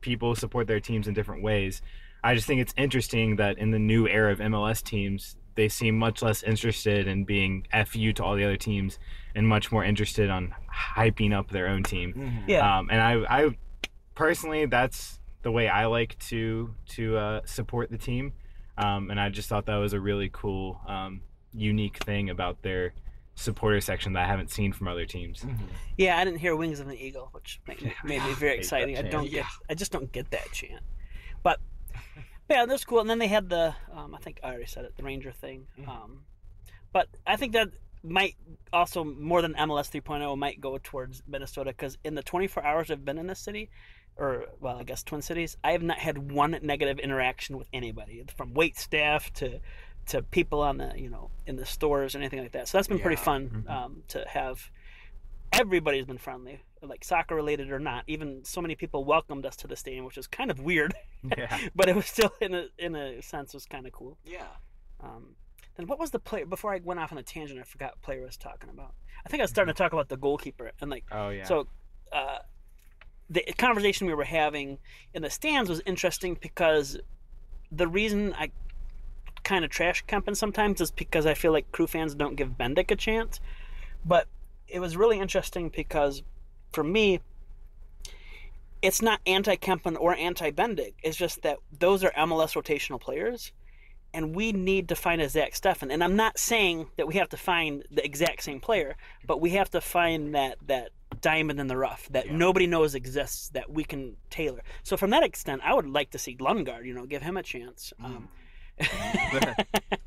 People 0.00 0.34
support 0.34 0.66
their 0.66 0.80
teams 0.80 1.06
in 1.06 1.14
different 1.14 1.42
ways. 1.42 1.80
I 2.26 2.34
just 2.34 2.46
think 2.46 2.60
it's 2.60 2.74
interesting 2.76 3.36
that 3.36 3.56
in 3.58 3.70
the 3.70 3.78
new 3.78 4.08
era 4.08 4.32
of 4.32 4.40
MLS 4.40 4.82
teams, 4.82 5.36
they 5.54 5.68
seem 5.68 5.96
much 5.96 6.22
less 6.22 6.42
interested 6.42 7.06
in 7.06 7.24
being 7.24 7.66
fu 7.86 8.12
to 8.12 8.24
all 8.24 8.34
the 8.34 8.44
other 8.44 8.56
teams, 8.56 8.98
and 9.34 9.46
much 9.46 9.70
more 9.70 9.84
interested 9.84 10.28
on 10.28 10.54
hyping 10.96 11.32
up 11.32 11.50
their 11.50 11.68
own 11.68 11.82
team. 11.82 12.42
yeah. 12.48 12.78
Um, 12.78 12.88
and 12.90 13.00
I, 13.00 13.12
I 13.44 13.56
personally, 14.14 14.66
that's 14.66 15.20
the 15.42 15.52
way 15.52 15.68
I 15.68 15.86
like 15.86 16.18
to 16.30 16.74
to 16.96 17.16
uh, 17.16 17.40
support 17.44 17.90
the 17.90 17.98
team. 17.98 18.32
Um, 18.76 19.10
and 19.10 19.20
I 19.20 19.28
just 19.28 19.48
thought 19.48 19.66
that 19.66 19.76
was 19.76 19.92
a 19.92 20.00
really 20.00 20.28
cool, 20.32 20.80
um, 20.86 21.22
unique 21.54 21.98
thing 22.04 22.28
about 22.28 22.60
their 22.62 22.92
supporter 23.36 23.80
section 23.80 24.14
that 24.14 24.24
I 24.24 24.26
haven't 24.26 24.50
seen 24.50 24.72
from 24.72 24.88
other 24.88 25.06
teams. 25.06 25.46
Yeah, 25.96 26.18
I 26.18 26.24
didn't 26.24 26.40
hear 26.40 26.56
"Wings 26.56 26.80
of 26.80 26.88
an 26.88 26.96
Eagle," 26.96 27.28
which 27.32 27.60
made 27.68 27.80
me, 27.82 27.94
made 28.04 28.22
me 28.24 28.32
very 28.34 28.50
Hate 28.54 28.58
exciting. 28.58 28.96
I 28.98 29.02
chant. 29.02 29.12
don't 29.12 29.24
get, 29.24 29.32
Yeah. 29.32 29.46
I 29.70 29.74
just 29.74 29.92
don't 29.92 30.10
get 30.10 30.30
that 30.32 30.50
chant. 30.52 30.82
But 31.42 31.60
yeah, 32.48 32.66
that's 32.66 32.84
cool. 32.84 33.00
And 33.00 33.10
then 33.10 33.18
they 33.18 33.28
had 33.28 33.48
the, 33.48 33.74
um, 33.92 34.14
I 34.14 34.18
think 34.18 34.40
I 34.42 34.48
already 34.48 34.66
said 34.66 34.84
it, 34.84 34.96
the 34.96 35.02
Ranger 35.02 35.32
thing. 35.32 35.66
Mhm. 35.78 35.88
Um, 35.88 36.24
but 36.92 37.08
I 37.26 37.36
think 37.36 37.52
that 37.52 37.68
might 38.02 38.36
also 38.72 39.02
more 39.04 39.42
than 39.42 39.54
MLS 39.54 39.90
3.0 39.90 40.36
might 40.38 40.60
go 40.60 40.78
towards 40.82 41.22
Minnesota 41.26 41.70
because 41.70 41.98
in 42.04 42.14
the 42.14 42.22
24 42.22 42.64
hours 42.64 42.90
I've 42.90 43.04
been 43.04 43.18
in 43.18 43.26
this 43.26 43.40
city, 43.40 43.68
or 44.16 44.46
well, 44.60 44.78
I 44.78 44.84
guess 44.84 45.02
Twin 45.02 45.22
Cities, 45.22 45.56
I 45.64 45.72
have 45.72 45.82
not 45.82 45.98
had 45.98 46.30
one 46.32 46.58
negative 46.62 46.98
interaction 46.98 47.58
with 47.58 47.68
anybody, 47.72 48.24
from 48.36 48.54
wait 48.54 48.76
staff 48.78 49.32
to 49.34 49.60
to 50.06 50.22
people 50.22 50.62
on 50.62 50.78
the 50.78 50.92
you 50.96 51.10
know 51.10 51.30
in 51.46 51.56
the 51.56 51.66
stores 51.66 52.14
or 52.14 52.18
anything 52.18 52.38
like 52.40 52.52
that. 52.52 52.68
So 52.68 52.78
that's 52.78 52.86
been 52.88 53.00
pretty 53.00 53.16
Yeah. 53.20 53.24
fun 53.24 53.64
Mhm. 53.66 53.70
um, 53.70 54.02
to 54.08 54.24
have. 54.28 54.70
Everybody's 55.52 56.04
been 56.04 56.18
friendly, 56.18 56.60
like 56.88 57.04
soccer 57.04 57.34
related 57.34 57.70
or 57.70 57.78
not. 57.78 58.04
Even 58.06 58.44
so 58.44 58.60
many 58.60 58.74
people 58.74 59.04
welcomed 59.04 59.44
us 59.46 59.56
to 59.56 59.66
the 59.66 59.76
stadium, 59.76 60.04
which 60.04 60.16
was 60.16 60.26
kind 60.26 60.50
of 60.50 60.60
weird, 60.60 60.94
Yeah. 61.36 61.58
but 61.74 61.88
it 61.88 61.96
was 61.96 62.06
still 62.06 62.32
in 62.40 62.54
a 62.54 62.66
in 62.78 62.94
a 62.94 63.20
sense 63.22 63.54
was 63.54 63.66
kind 63.66 63.86
of 63.86 63.92
cool. 63.92 64.18
Yeah. 64.24 64.46
Um, 65.00 65.36
then 65.76 65.86
what 65.86 65.98
was 65.98 66.10
the 66.10 66.18
player 66.18 66.46
before 66.46 66.72
I 66.74 66.80
went 66.82 67.00
off 67.00 67.12
on 67.12 67.18
a 67.18 67.22
tangent? 67.22 67.60
I 67.60 67.64
forgot 67.64 67.92
what 67.92 68.02
player 68.02 68.22
I 68.22 68.26
was 68.26 68.36
talking 68.36 68.70
about. 68.70 68.94
I 69.24 69.28
think 69.28 69.40
I 69.40 69.44
was 69.44 69.50
starting 69.50 69.74
to 69.74 69.78
talk 69.78 69.92
about 69.92 70.08
the 70.08 70.16
goalkeeper 70.16 70.70
and 70.80 70.90
like 70.90 71.04
Oh 71.12 71.30
yeah. 71.30 71.44
so. 71.44 71.66
Uh, 72.12 72.38
the 73.28 73.42
conversation 73.58 74.06
we 74.06 74.14
were 74.14 74.22
having 74.24 74.78
in 75.12 75.22
the 75.22 75.30
stands 75.30 75.68
was 75.68 75.80
interesting 75.84 76.38
because 76.40 76.96
the 77.72 77.88
reason 77.88 78.32
I 78.38 78.52
kind 79.42 79.64
of 79.64 79.70
trash 79.70 80.04
Kempin 80.06 80.36
sometimes 80.36 80.80
is 80.80 80.92
because 80.92 81.26
I 81.26 81.34
feel 81.34 81.50
like 81.50 81.72
crew 81.72 81.88
fans 81.88 82.14
don't 82.14 82.36
give 82.36 82.50
Bendik 82.50 82.90
a 82.92 82.96
chance. 82.96 83.40
But 84.04 84.28
it 84.68 84.78
was 84.78 84.96
really 84.96 85.18
interesting 85.18 85.68
because 85.70 86.22
for 86.72 86.84
me, 86.84 87.20
it's 88.82 89.02
not 89.02 89.20
anti 89.26 89.56
Kempin 89.56 89.96
or 89.98 90.14
anti 90.14 90.50
Bendik. 90.50 90.94
It's 91.02 91.16
just 91.16 91.42
that 91.42 91.58
those 91.78 92.04
are 92.04 92.12
MLS 92.12 92.54
rotational 92.54 93.00
players, 93.00 93.52
and 94.12 94.34
we 94.34 94.52
need 94.52 94.88
to 94.88 94.96
find 94.96 95.20
a 95.20 95.28
Zach 95.28 95.52
Steffen. 95.52 95.92
And 95.92 96.04
I'm 96.04 96.16
not 96.16 96.38
saying 96.38 96.88
that 96.96 97.06
we 97.06 97.14
have 97.14 97.28
to 97.30 97.36
find 97.36 97.84
the 97.90 98.04
exact 98.04 98.42
same 98.42 98.60
player, 98.60 98.96
but 99.26 99.40
we 99.40 99.50
have 99.50 99.70
to 99.70 99.80
find 99.80 100.34
that 100.34 100.58
that 100.66 100.90
diamond 101.20 101.58
in 101.58 101.66
the 101.66 101.76
rough 101.76 102.08
that 102.10 102.30
nobody 102.30 102.66
knows 102.66 102.94
exists 102.94 103.48
that 103.50 103.70
we 103.70 103.84
can 103.84 104.16
tailor. 104.28 104.62
So 104.82 104.96
from 104.96 105.10
that 105.10 105.22
extent, 105.22 105.62
I 105.64 105.72
would 105.74 105.86
like 105.86 106.10
to 106.10 106.18
see 106.18 106.36
Lundgaard. 106.36 106.84
You 106.84 106.94
know, 106.94 107.06
give 107.06 107.22
him 107.22 107.36
a 107.36 107.42
chance. 107.42 107.92
Um, 108.02 108.28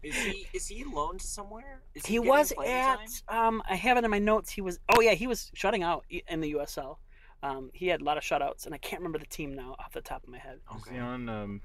Is 0.02 0.16
he 0.16 0.48
is 0.54 0.68
he 0.68 0.84
loaned 0.84 1.22
somewhere? 1.22 1.82
Is 1.94 2.06
he 2.06 2.16
getting 2.16 2.30
was 2.30 2.54
playing 2.54 2.72
at 2.72 3.00
um 3.28 3.62
I 3.70 3.76
have 3.76 3.98
it 3.98 4.04
in 4.04 4.10
my 4.10 4.20
notes. 4.20 4.50
He 4.50 4.62
was 4.62 4.80
oh 4.96 5.02
yeah, 5.02 5.14
he 5.14 5.28
was 5.28 5.52
shutting 5.54 5.84
out 5.84 6.06
in 6.10 6.40
the 6.40 6.54
USL. 6.54 6.98
Um, 7.42 7.70
he 7.74 7.88
had 7.88 8.02
a 8.02 8.04
lot 8.04 8.18
of 8.18 8.24
shutouts, 8.24 8.66
and 8.66 8.74
I 8.76 8.78
can't 8.80 9.02
remember 9.02 9.20
the 9.20 9.26
team 9.26 9.54
now 9.54 9.76
off 9.80 9.94
the 9.94 10.02
top 10.02 10.24
of 10.24 10.30
my 10.30 10.40
head. 10.40 10.60
Is 10.76 10.88
he 10.92 10.98
on 10.98 11.30
um, 11.30 11.62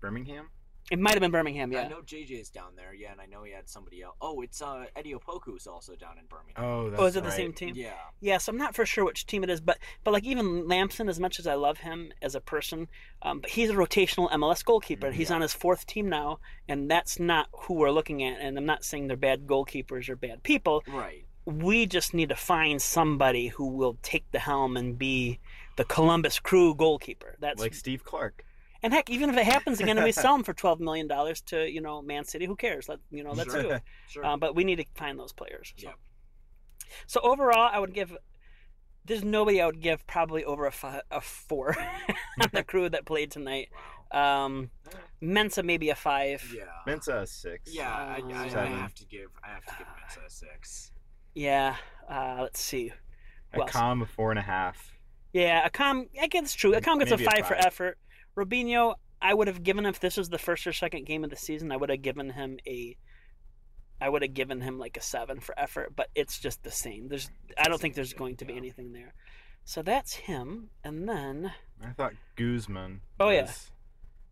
Birmingham? 0.00 0.50
It 0.90 0.98
might 0.98 1.14
have 1.14 1.20
been 1.20 1.30
Birmingham, 1.30 1.72
yeah. 1.72 1.78
I 1.78 1.82
yeah. 1.84 1.88
know 1.88 2.02
JJ's 2.02 2.50
down 2.50 2.72
there, 2.76 2.92
yeah, 2.92 3.12
and 3.12 3.20
I 3.20 3.24
know 3.24 3.42
he 3.42 3.52
had 3.52 3.68
somebody 3.68 4.02
else. 4.02 4.16
Oh, 4.20 4.42
it's 4.42 4.60
uh 4.60 4.84
Eddie 4.94 5.14
Opoku's 5.14 5.66
also 5.66 5.94
down 5.94 6.18
in 6.18 6.26
Birmingham. 6.26 6.62
Oh, 6.62 6.90
that's 6.90 7.02
Oh, 7.02 7.06
is 7.06 7.16
it 7.16 7.22
the 7.22 7.30
right. 7.30 7.36
same 7.36 7.52
team? 7.54 7.72
Yeah. 7.74 7.94
Yes, 8.20 8.48
I'm 8.48 8.58
not 8.58 8.74
for 8.74 8.84
sure 8.84 9.04
which 9.04 9.26
team 9.26 9.42
it 9.44 9.50
is, 9.50 9.60
but 9.62 9.78
but 10.04 10.12
like 10.12 10.24
even 10.24 10.68
Lampson, 10.68 11.08
as 11.08 11.18
much 11.18 11.38
as 11.38 11.46
I 11.46 11.54
love 11.54 11.78
him 11.78 12.12
as 12.20 12.34
a 12.34 12.40
person, 12.40 12.88
um, 13.22 13.40
but 13.40 13.50
he's 13.50 13.70
a 13.70 13.74
rotational 13.74 14.30
MLS 14.32 14.62
goalkeeper. 14.64 15.10
He's 15.10 15.30
on 15.30 15.40
his 15.40 15.54
fourth 15.54 15.86
team 15.86 16.08
now, 16.10 16.38
and 16.68 16.90
that's 16.90 17.18
not 17.18 17.48
who 17.52 17.74
we're 17.74 17.90
looking 17.90 18.22
at. 18.22 18.40
And 18.40 18.58
I'm 18.58 18.66
not 18.66 18.84
saying 18.84 19.08
they're 19.08 19.16
bad 19.16 19.46
goalkeepers 19.46 20.10
or 20.10 20.16
bad 20.16 20.42
people. 20.42 20.82
Right. 20.86 21.24
We 21.46 21.86
just 21.86 22.12
need 22.14 22.28
to 22.30 22.36
find 22.36 22.80
somebody 22.80 23.48
who 23.48 23.68
will 23.68 23.96
take 24.02 24.30
the 24.32 24.38
helm 24.38 24.76
and 24.76 24.98
be 24.98 25.40
the 25.76 25.84
Columbus 25.84 26.38
Crew 26.38 26.74
goalkeeper. 26.74 27.36
That's 27.40 27.60
Like 27.60 27.74
Steve 27.74 28.04
Clark. 28.04 28.44
And 28.84 28.92
heck, 28.92 29.08
even 29.08 29.30
if 29.30 29.36
it 29.36 29.46
happens 29.46 29.80
again, 29.80 29.96
and 29.96 30.04
we 30.04 30.12
sell 30.12 30.32
them 30.36 30.44
for 30.44 30.52
twelve 30.52 30.78
million 30.78 31.08
dollars 31.08 31.40
to 31.46 31.68
you 31.68 31.80
know 31.80 32.02
Man 32.02 32.24
City, 32.24 32.44
who 32.46 32.54
cares? 32.54 32.88
Let 32.88 32.98
you 33.10 33.24
know, 33.24 33.32
let's 33.32 33.50
Sure. 33.50 33.62
do 33.62 33.70
it. 33.70 33.82
Sure. 34.08 34.24
Um, 34.24 34.38
but 34.38 34.54
we 34.54 34.62
need 34.62 34.76
to 34.76 34.84
find 34.94 35.18
those 35.18 35.32
players. 35.32 35.72
So. 35.76 35.88
Yep. 35.88 35.94
So 37.06 37.20
overall, 37.22 37.68
I 37.72 37.78
would 37.80 37.94
give. 37.94 38.16
There's 39.06 39.24
nobody 39.24 39.60
I 39.60 39.66
would 39.66 39.80
give 39.80 40.06
probably 40.06 40.44
over 40.44 40.66
a, 40.66 40.72
fi- 40.72 41.02
a 41.10 41.20
four 41.20 41.76
on 42.40 42.48
the 42.52 42.62
crew 42.62 42.88
that 42.88 43.04
played 43.04 43.30
tonight. 43.30 43.68
wow. 44.12 44.44
Um, 44.44 44.70
Mensah 45.22 45.64
maybe 45.64 45.90
a 45.90 45.94
five. 45.94 46.42
Yeah. 46.56 46.64
Mensah 46.86 47.22
a 47.22 47.26
six. 47.26 47.74
Yeah, 47.74 47.90
I, 47.90 48.20
I, 48.32 48.44
I 48.44 48.66
have 48.66 48.94
to 48.94 49.06
give 49.06 49.28
I 49.42 49.48
have 49.48 49.64
to 49.64 49.72
give 49.78 49.86
Mensah 49.86 50.26
a 50.26 50.30
six. 50.30 50.92
Yeah. 51.34 51.76
Uh, 52.08 52.38
let's 52.42 52.60
see. 52.60 52.92
A 53.52 53.56
Who 53.56 53.62
else? 53.62 53.70
calm 53.72 54.02
a 54.02 54.06
four 54.06 54.30
and 54.30 54.38
a 54.38 54.42
half. 54.42 54.92
Yeah, 55.32 55.68
Accam. 55.68 56.06
I 56.20 56.28
guess 56.28 56.44
it's 56.44 56.54
true. 56.54 56.72
Accam 56.72 56.98
gets 56.98 57.10
Maybe 57.10 57.24
a 57.24 57.26
a 57.26 57.30
five, 57.30 57.46
for 57.48 57.54
effort. 57.56 57.98
Robinho, 58.36 58.94
I 59.22 59.32
would 59.34 59.48
have 59.48 59.62
given 59.62 59.86
if 59.86 60.00
this 60.00 60.16
was 60.16 60.28
the 60.28 60.38
first 60.38 60.66
or 60.66 60.72
second 60.72 61.06
game 61.06 61.24
of 61.24 61.30
the 61.30 61.36
season, 61.36 61.72
I 61.72 61.76
would 61.76 61.90
have 61.90 62.02
given 62.02 62.30
him 62.30 62.58
a. 62.66 62.96
I 64.00 64.08
would 64.08 64.22
have 64.22 64.34
given 64.34 64.60
him 64.60 64.78
like 64.78 64.96
a 64.96 65.00
seven 65.00 65.40
for 65.40 65.58
effort, 65.58 65.92
but 65.94 66.08
it's 66.14 66.38
just 66.40 66.62
the 66.64 66.70
same. 66.70 67.08
There's, 67.08 67.30
I 67.56 67.68
don't 67.68 67.80
think 67.80 67.94
there's 67.94 68.12
going 68.12 68.36
to 68.36 68.44
be 68.44 68.52
Yeah. 68.54 68.58
anything 68.58 68.92
there. 68.92 69.14
So 69.64 69.82
that's 69.82 70.14
him, 70.14 70.68
and 70.82 71.08
then 71.08 71.52
I 71.82 71.90
thought 71.92 72.12
Guzman. 72.36 73.00
Oh, 73.20 73.26
was, 73.28 73.34
yeah. 73.34 73.50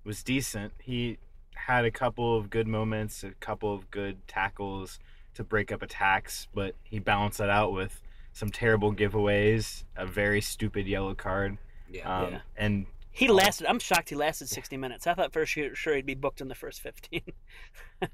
was 0.05 0.23
decent. 0.23 0.75
He 0.83 1.19
had 1.55 1.85
a 1.85 1.91
couple 1.91 2.37
of 2.37 2.51
good 2.51 2.67
moments, 2.67 3.23
a 3.25 3.31
couple 3.31 3.73
of 3.73 3.91
good 3.91 4.27
tackles 4.29 4.99
to 5.35 5.45
break 5.45 5.73
up 5.73 5.81
attacks, 5.81 6.49
but 6.53 6.75
he 6.83 6.99
balanced 6.99 7.39
that 7.39 7.49
out 7.49 7.73
with 7.73 8.03
some 8.35 8.51
terrible 8.51 8.93
giveaways, 8.93 9.85
a 9.97 10.05
very 10.05 10.41
stupid 10.43 10.87
yellow 10.87 11.15
card, 11.15 11.57
Yeah. 11.89 12.19
um, 12.25 12.33
Yeah. 12.33 12.41
and 12.57 12.87
He 13.12 13.28
lasted. 13.28 13.66
I'm 13.66 13.78
shocked 13.78 14.09
he 14.09 14.16
lasted 14.16 14.49
60 14.49 14.76
minutes. 14.78 15.07
I 15.07 15.14
thought 15.14 15.33
for 15.33 15.45
sure, 15.45 15.75
sure 15.75 15.95
he'd 15.95 16.07
be 16.07 16.14
booked 16.14 16.40
in 16.40 16.49
the 16.49 16.54
first 16.54 16.81
15. 16.81 17.21
yeah. 18.00 18.09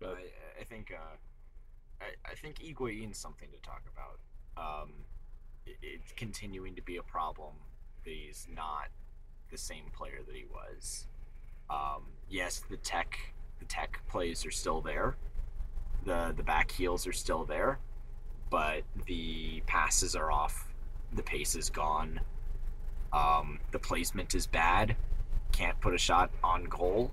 But- 0.00 0.18
I, 0.18 0.60
I 0.60 0.64
think 0.64 0.92
uh, 0.92 1.16
I, 2.00 2.30
I 2.30 2.34
think 2.34 2.58
Higuain's 2.60 3.18
something 3.18 3.48
to 3.50 3.58
talk 3.58 3.82
about. 3.92 4.82
Um, 4.82 4.90
it, 5.66 5.76
it's 5.82 6.12
continuing 6.16 6.74
to 6.74 6.82
be 6.82 6.96
a 6.96 7.02
problem 7.02 7.54
that 8.04 8.10
he's 8.10 8.46
not 8.54 8.88
the 9.50 9.58
same 9.58 9.84
player 9.96 10.20
that 10.26 10.34
he 10.34 10.44
was. 10.52 11.06
Um, 11.70 12.04
yes, 12.28 12.62
the 12.68 12.76
tech 12.78 13.16
the 13.58 13.64
tech 13.66 14.00
plays 14.08 14.44
are 14.44 14.50
still 14.50 14.80
there. 14.80 15.16
The 16.04 16.34
the 16.36 16.42
back 16.42 16.70
heels 16.70 17.06
are 17.06 17.12
still 17.12 17.44
there, 17.44 17.78
but 18.50 18.82
the 19.06 19.62
passes 19.66 20.16
are 20.16 20.30
off. 20.30 20.72
The 21.14 21.22
pace 21.22 21.54
is 21.54 21.70
gone. 21.70 22.20
Um, 23.14 23.60
the 23.70 23.78
placement 23.78 24.34
is 24.34 24.46
bad. 24.46 24.96
Can't 25.52 25.80
put 25.80 25.94
a 25.94 25.98
shot 25.98 26.30
on 26.42 26.64
goal. 26.64 27.12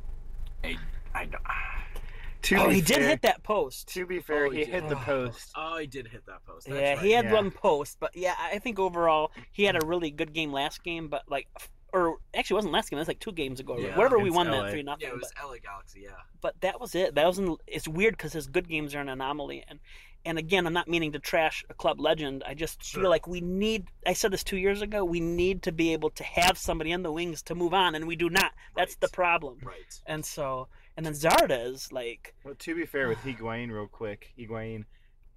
I 0.64 0.78
I 1.14 1.26
don't- 1.26 1.42
to 2.44 2.56
oh, 2.56 2.70
be 2.70 2.76
he 2.76 2.82
did 2.82 3.02
hit 3.02 3.22
that 3.22 3.44
post. 3.44 3.88
To 3.90 4.06
be 4.06 4.20
fair, 4.20 4.48
Oh, 4.48 4.50
he 4.50 4.66
he 4.66 4.72
hit 4.72 4.90
the 4.90 4.96
post. 5.08 5.52
Oh, 5.56 5.78
he 5.78 5.88
did 5.88 6.08
hit 6.08 6.26
that 6.26 6.44
post. 6.46 6.68
That's 6.68 6.80
yeah, 6.80 6.90
right. 6.94 7.00
he 7.00 7.12
had 7.12 7.26
yeah. 7.26 7.34
one 7.34 7.52
post, 7.52 7.98
but 8.00 8.16
yeah, 8.16 8.34
I 8.40 8.58
think 8.60 8.80
overall 8.80 9.32
he 9.52 9.64
had 9.64 9.82
a 9.82 9.86
really 9.86 10.10
good 10.10 10.34
game 10.34 10.52
last 10.52 10.84
game. 10.84 11.08
But 11.08 11.24
like, 11.30 11.48
or 11.94 12.18
actually, 12.36 12.56
it 12.56 12.58
wasn't 12.58 12.74
last 12.74 12.90
game. 12.90 12.98
It 12.98 13.02
was 13.02 13.08
like 13.08 13.20
two 13.20 13.32
games 13.32 13.60
ago. 13.60 13.78
Yeah, 13.78 13.96
whatever 13.96 14.18
we 14.18 14.32
won 14.32 14.48
LA. 14.50 14.64
that 14.64 14.72
three 14.72 14.82
nothing. 14.84 15.02
Yeah, 15.08 15.10
it 15.10 15.20
but, 15.22 15.22
was 15.22 15.52
LA 15.52 15.58
Galaxy. 15.62 16.02
Yeah. 16.04 16.12
but 16.42 16.56
that 16.62 16.80
was 16.82 16.96
it. 16.96 17.14
That 17.14 17.26
wasn't. 17.28 17.60
It's 17.68 17.88
weird 17.88 18.18
because 18.18 18.34
his 18.34 18.48
good 18.48 18.68
games 18.68 18.96
are 18.96 19.02
an 19.02 19.10
anomaly. 19.10 19.64
And 19.68 19.80
and 20.26 20.38
again, 20.38 20.68
I'm 20.68 20.74
not 20.74 20.88
meaning 20.88 21.12
to 21.14 21.20
trash 21.20 21.64
a 21.70 21.74
club 21.74 22.00
legend. 22.00 22.44
I 22.46 22.54
just 22.54 22.84
Sure. 22.84 23.02
feel 23.04 23.10
like 23.10 23.28
we 23.28 23.42
need. 23.42 23.88
I 24.06 24.14
said 24.14 24.32
this 24.32 24.44
two 24.44 24.58
years 24.58 24.82
ago. 24.82 25.04
We 25.04 25.20
need 25.20 25.64
to 25.64 25.72
be 25.72 25.94
able 25.94 26.10
to 26.12 26.24
have 26.24 26.58
somebody 26.58 26.92
in 26.92 27.04
the 27.04 27.12
wings 27.12 27.42
to 27.44 27.56
move 27.56 27.74
on, 27.74 27.96
and 27.96 28.08
we 28.08 28.16
do 28.16 28.30
not. 28.30 28.54
That's 28.76 28.94
Right. 28.94 29.02
the 29.02 29.08
problem. 29.10 29.60
Right. 29.64 30.00
And 30.06 30.26
so, 30.26 30.68
and 30.98 31.06
then 31.06 31.14
Zardes, 31.14 31.92
like, 31.92 32.36
Well, 32.44 32.56
to 32.56 32.76
be 32.76 32.86
fair 32.86 33.08
with 33.08 33.20
Higuain, 33.20 33.72
real 33.72 33.88
quick, 33.88 34.34
Higuain, 34.38 34.86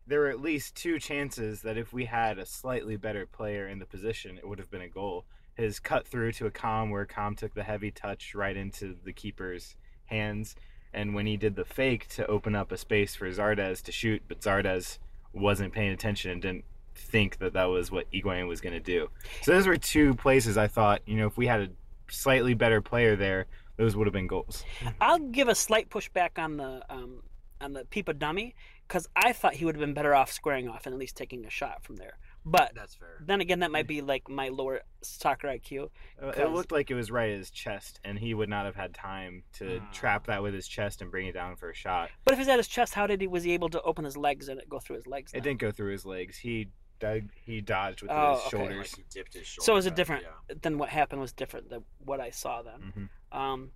there 0.07 0.21
were 0.21 0.29
at 0.29 0.41
least 0.41 0.75
two 0.76 0.99
chances 0.99 1.62
that 1.62 1.79
if 1.79 1.93
we 1.93 2.05
had 2.05 2.38
a 2.38 2.45
slightly 2.45 2.97
better 2.97 3.26
player 3.26 3.67
in 3.67 3.79
the 3.79 3.87
position, 3.87 4.37
it 4.37 4.47
would 4.47 4.59
have 4.59 4.71
been 4.71 4.83
a 4.83 4.88
goal. 4.88 5.25
His 5.55 5.79
cut 5.81 6.07
through 6.07 6.33
to 6.33 6.47
a 6.47 6.50
Com, 6.50 6.91
where 6.91 7.07
Com 7.07 7.37
took 7.37 7.55
the 7.55 7.62
heavy 7.62 7.91
touch 7.91 8.35
right 8.35 8.57
into 8.57 8.95
the 9.05 9.12
keeper's 9.12 9.76
hands, 10.07 10.57
and 10.95 11.15
when 11.15 11.27
he 11.27 11.37
did 11.37 11.57
the 11.57 11.65
fake 11.65 12.09
to 12.09 12.27
open 12.27 12.55
up 12.55 12.73
a 12.73 12.77
space 12.77 13.15
for 13.15 13.31
Zardes 13.31 13.83
to 13.83 13.93
shoot, 13.93 14.23
but 14.29 14.41
Zardes 14.41 14.99
wasn't 15.33 15.73
paying 15.73 15.93
attention 15.93 16.31
and 16.31 16.43
didn't 16.43 16.65
think 16.95 17.39
that 17.39 17.53
that 17.55 17.65
was 17.65 17.91
what 17.91 18.11
Higuain 18.13 18.47
was 18.47 18.61
going 18.61 18.73
to 18.73 18.81
do. 18.81 19.09
So 19.43 19.53
those 19.53 19.67
were 19.67 19.77
two 19.77 20.15
places 20.15 20.57
I 20.57 20.69
thought, 20.69 21.03
you 21.07 21.17
know, 21.17 21.27
if 21.27 21.37
we 21.37 21.47
had 21.47 21.61
a 21.61 21.69
slightly 22.09 22.55
better 22.55 22.81
player 22.81 23.17
there, 23.17 23.47
those 23.77 23.97
would 23.97 24.07
have 24.07 24.15
been 24.15 24.29
goals. 24.29 24.65
I'll 25.01 25.19
give 25.19 25.49
a 25.49 25.55
slight 25.55 25.91
pushback 25.91 26.39
on 26.39 26.57
the 26.57 26.83
um, 26.89 27.23
on 27.61 27.73
the 27.73 27.85
Pipa 27.85 28.15
dummy 28.15 28.55
because 28.87 29.09
I 29.17 29.33
thought 29.33 29.55
he 29.55 29.65
would 29.65 29.75
have 29.75 29.81
been 29.81 29.95
better 29.95 30.15
off 30.15 30.31
squaring 30.31 30.69
off 30.69 30.87
and 30.87 30.93
at 30.93 30.99
least 30.99 31.17
taking 31.17 31.45
a 31.45 31.51
shot 31.51 31.83
from 31.83 31.97
there. 31.97 32.19
But 32.47 32.73
That's 32.75 32.95
fair. 32.95 33.17
then 33.21 33.41
again, 33.41 33.61
that 33.61 33.71
might 33.71 33.87
be 33.87 34.03
like 34.03 34.29
my 34.29 34.49
lower 34.49 34.83
soccer 35.03 35.49
IQ. 35.49 35.89
Uh, 36.23 36.29
It 36.29 36.51
looked 36.51 36.73
like 36.73 36.91
it 36.91 36.95
was 36.95 37.11
right 37.11 37.31
at 37.31 37.39
his 37.39 37.51
chest, 37.51 38.01
and 38.05 38.19
he 38.19 38.35
would 38.35 38.51
not 38.51 38.67
have 38.67 38.75
had 38.77 38.93
time 38.93 39.45
to 39.55 39.81
Ah. 39.81 39.91
trap 39.93 40.27
that 40.27 40.43
with 40.43 40.53
his 40.53 40.69
chest 40.69 41.01
and 41.01 41.11
bring 41.11 41.27
it 41.27 41.33
down 41.33 41.57
for 41.57 41.71
a 41.71 41.75
shot. 41.75 42.11
But 42.25 42.35
if 42.35 42.41
it's 42.41 42.49
at 42.49 42.59
his 42.59 42.69
chest, 42.69 42.93
how 42.95 43.07
did 43.07 43.21
he 43.23 43.27
was 43.27 43.45
he 43.45 43.53
able 43.53 43.71
to 43.71 43.81
open 43.83 44.05
his 44.05 44.17
legs 44.17 44.49
and 44.49 44.61
it 44.61 44.69
go 44.69 44.79
through 44.79 44.97
his 44.97 45.07
legs? 45.07 45.33
It 45.33 45.37
then? 45.37 45.43
didn't 45.45 45.61
go 45.61 45.73
through 45.73 45.93
his 45.93 46.05
legs. 46.05 46.37
He 46.37 46.69
dug, 46.99 47.31
he 47.35 47.61
dodged 47.63 48.03
with 48.03 48.11
Oh, 48.11 48.35
his 48.35 48.41
okay. 48.43 48.51
shoulders. 48.51 48.77
Like 48.93 48.97
he 48.97 49.05
dipped 49.11 49.33
his 49.35 49.47
shoulder. 49.47 49.65
So 49.65 49.77
is 49.77 49.87
it 49.87 49.91
back, 49.91 49.97
different 49.97 50.23
Yeah. 50.25 50.55
than 50.61 50.77
what 50.79 50.91
happened 50.91 51.23
was 51.23 51.33
different 51.33 51.71
than 51.71 51.85
what 51.99 52.21
I 52.21 52.29
saw 52.31 52.61
then. 52.63 53.11
Mhm. 53.33 53.37
Um, 53.39 53.73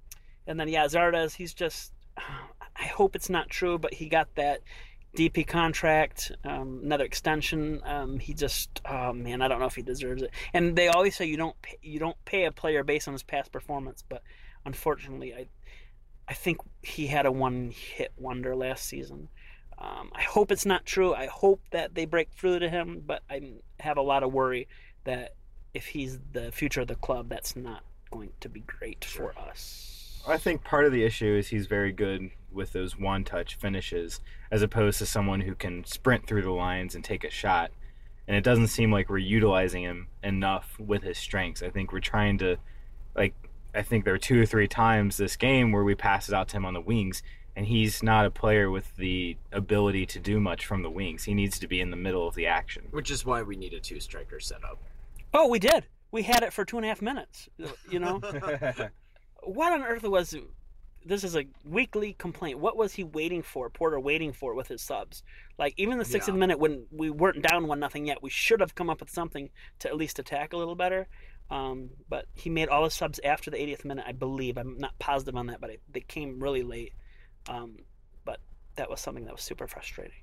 and 0.47 0.61
then 0.61 0.69
yeah, 0.69 0.85
Zardes, 0.87 1.35
he's 1.37 1.55
just. 1.55 1.95
I 2.81 2.85
hope 2.87 3.17
it's 3.17 3.29
not 3.31 3.49
true, 3.49 3.79
but 3.79 3.95
he 3.95 4.09
got 4.09 4.35
that 4.37 4.61
DP 5.19 5.49
contract, 5.49 6.31
um, 6.45 6.81
another 6.85 7.05
extension. 7.05 7.81
Um, 7.85 8.21
he 8.21 8.35
just, 8.35 8.81
oh 8.89 9.13
man, 9.13 9.43
I 9.43 9.49
don't 9.49 9.59
know 9.59 9.67
if 9.67 9.75
he 9.75 9.83
deserves 9.83 10.23
it. 10.23 10.31
And 10.55 10.77
they 10.77 10.87
always 10.87 11.17
say 11.17 11.25
you 11.25 11.37
don't 11.37 11.61
pay, 11.61 11.77
you 11.83 11.99
don't 11.99 12.17
pay 12.25 12.45
a 12.45 12.53
player 12.53 12.85
based 12.85 13.09
on 13.09 13.15
his 13.15 13.25
past 13.25 13.51
performance, 13.51 14.05
but 14.09 14.23
unfortunately, 14.65 15.35
I 15.35 15.49
I 16.29 16.35
think 16.35 16.59
he 16.83 17.09
had 17.09 17.27
a 17.27 17.33
one 17.33 17.73
hit 17.75 18.13
wonder 18.17 18.55
last 18.55 18.85
season. 18.85 19.29
Um, 19.77 20.11
I 20.15 20.23
hope 20.23 20.53
it's 20.53 20.67
not 20.67 20.87
true. 20.87 21.15
I 21.15 21.27
hope 21.27 21.63
that 21.71 21.95
they 21.97 22.05
break 22.05 22.31
through 22.33 22.61
to 22.61 22.69
him, 22.69 23.03
but 23.05 23.23
I 23.29 23.55
have 23.81 23.97
a 23.97 24.03
lot 24.03 24.23
of 24.23 24.33
worry 24.33 24.69
that 25.05 25.35
if 25.75 25.87
he's 25.87 26.19
the 26.33 26.53
future 26.53 26.83
of 26.83 26.89
the 26.89 26.95
club, 26.95 27.29
that's 27.29 27.57
not 27.57 27.83
going 28.13 28.31
to 28.41 28.49
be 28.49 28.61
great 28.61 29.05
for 29.05 29.37
us. 29.37 29.98
I 30.27 30.39
think 30.39 30.65
part 30.65 30.85
of 30.85 30.93
the 30.93 31.05
issue 31.05 31.37
is 31.37 31.49
he's 31.49 31.67
very 31.67 31.93
good 31.93 32.31
with 32.53 32.73
those 32.73 32.99
one 32.99 33.25
touch 33.25 33.57
finishes 33.57 34.21
as 34.51 34.63
opposed 34.63 34.99
to 34.99 35.07
someone 35.07 35.41
who 35.41 35.55
can 35.55 35.85
sprint 35.85 36.27
through 36.27 36.43
the 36.43 36.51
lines 36.51 36.95
and 36.95 37.05
take 37.05 37.25
a 37.25 37.31
shot. 37.31 37.71
And 38.27 38.37
it 38.37 38.45
doesn't 38.45 38.69
seem 38.69 38.93
like 38.93 39.09
we're 39.09 39.19
utilizing 39.19 39.83
him 39.83 40.09
enough 40.23 40.79
with 40.79 41.03
his 41.03 41.19
strengths. 41.19 41.63
I 41.63 41.71
think 41.71 41.93
we're 41.93 42.01
trying 42.01 42.39
to 42.39 42.57
like 43.15 43.35
I 43.75 43.83
think 43.83 44.05
there 44.05 44.15
are 44.15 44.19
two 44.19 44.41
or 44.41 44.47
three 44.47 44.69
times 44.69 45.17
this 45.17 45.37
game 45.37 45.73
where 45.73 45.85
we 45.85 45.95
pass 45.95 46.29
it 46.29 46.35
out 46.35 46.49
to 46.49 46.57
him 46.57 46.65
on 46.65 46.75
the 46.75 46.81
wings 46.81 47.23
and 47.55 47.67
he's 47.67 48.03
not 48.03 48.25
a 48.25 48.31
player 48.31 48.71
with 48.71 48.95
the 48.97 49.37
ability 49.51 50.07
to 50.07 50.21
do 50.21 50.39
much 50.41 50.65
from 50.65 50.83
the 50.83 50.91
wings. 50.91 51.25
He 51.25 51.35
needs 51.35 51.59
to 51.59 51.67
be 51.67 51.81
in 51.81 51.91
the 51.91 51.97
middle 51.97 52.27
of 52.27 52.35
the 52.35 52.47
action. 52.47 52.85
Which 52.93 53.11
is 53.11 53.27
why 53.27 53.43
we 53.43 53.57
need 53.57 53.75
a 53.75 53.81
two 53.81 53.99
striker 53.99 54.39
setup. 54.41 54.79
Oh, 55.35 55.49
we 55.49 55.59
did. 55.59 55.85
We 56.11 56.23
had 56.23 56.43
it 56.43 56.53
for 56.53 56.65
two 56.65 56.77
and 56.77 56.87
a 56.87 56.89
half 56.89 57.03
minutes. 57.03 57.49
You 57.91 57.99
know, 57.99 58.21
what 59.49 59.73
on 59.73 59.83
earth 59.83 60.03
was? 60.03 60.37
This 61.05 61.25
is 61.25 61.37
a 61.37 61.47
weekly 61.65 62.13
complaint. 62.13 62.59
What 62.59 62.77
was 62.77 62.95
he 62.95 63.05
waiting 63.05 63.43
for? 63.43 63.71
Porter 63.71 63.99
waiting 63.99 64.33
for 64.33 64.55
with 64.55 64.69
his 64.69 64.83
subs? 64.83 65.23
Like 65.59 65.75
even 65.77 65.97
the 65.99 66.05
60th 66.05 66.29
Yeah. 66.29 66.35
minute 66.35 66.59
when 66.59 66.87
we 66.91 67.09
weren't 67.11 67.43
down 67.43 67.67
one 67.67 67.81
nothing 67.81 68.07
yet, 68.07 68.23
we 68.23 68.31
should 68.31 68.61
have 68.61 68.75
come 68.75 68.91
up 68.91 69.01
with 69.01 69.11
something 69.11 69.51
to 69.79 69.89
at 69.89 69.97
least 69.97 70.19
attack 70.19 70.53
a 70.53 70.57
little 70.57 70.75
better. 70.75 71.09
Um, 71.51 71.91
but 72.09 72.27
he 72.35 72.51
made 72.51 72.69
all 72.69 72.85
his 72.85 72.93
subs 72.93 73.21
after 73.25 73.51
the 73.51 73.57
80th 73.57 73.85
minute, 73.87 74.05
I 74.07 74.13
believe. 74.13 74.59
I'm 74.59 74.77
not 74.77 74.99
positive 74.99 75.35
on 75.35 75.47
that, 75.47 75.61
but 75.63 75.71
it, 75.71 75.81
they 75.91 76.01
came 76.01 76.41
really 76.41 76.63
late. 76.63 76.93
Um, 77.49 77.77
but 78.25 78.41
that 78.77 78.91
was 78.91 79.01
something 79.01 79.25
that 79.25 79.33
was 79.33 79.43
super 79.43 79.67
frustrating. 79.67 80.19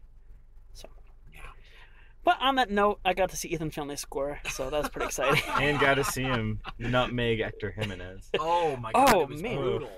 So. 2.26 2.32
Yeah. 2.32 2.38
But 2.40 2.46
on 2.46 2.56
that 2.56 2.70
note, 2.72 3.00
I 3.06 3.14
got 3.14 3.30
to 3.30 3.38
see 3.38 3.50
Ethan 3.50 3.72
Finlay 3.72 3.96
score, 3.98 4.40
so 4.50 4.70
that 4.70 4.82
was 4.82 4.90
pretty 4.90 5.06
exciting. 5.08 5.44
and 5.62 5.80
got 5.80 5.96
to 5.96 6.04
see 6.04 6.24
him 6.24 6.60
nutmeg 6.80 7.40
Hector 7.42 7.72
Jimenez. 7.72 8.30
Oh 8.40 8.76
my 8.78 8.92
god, 8.92 9.14
Oh, 9.14 9.22
it 9.22 9.30
was 9.30 9.42
man. 9.44 9.56
brutal. 9.58 9.90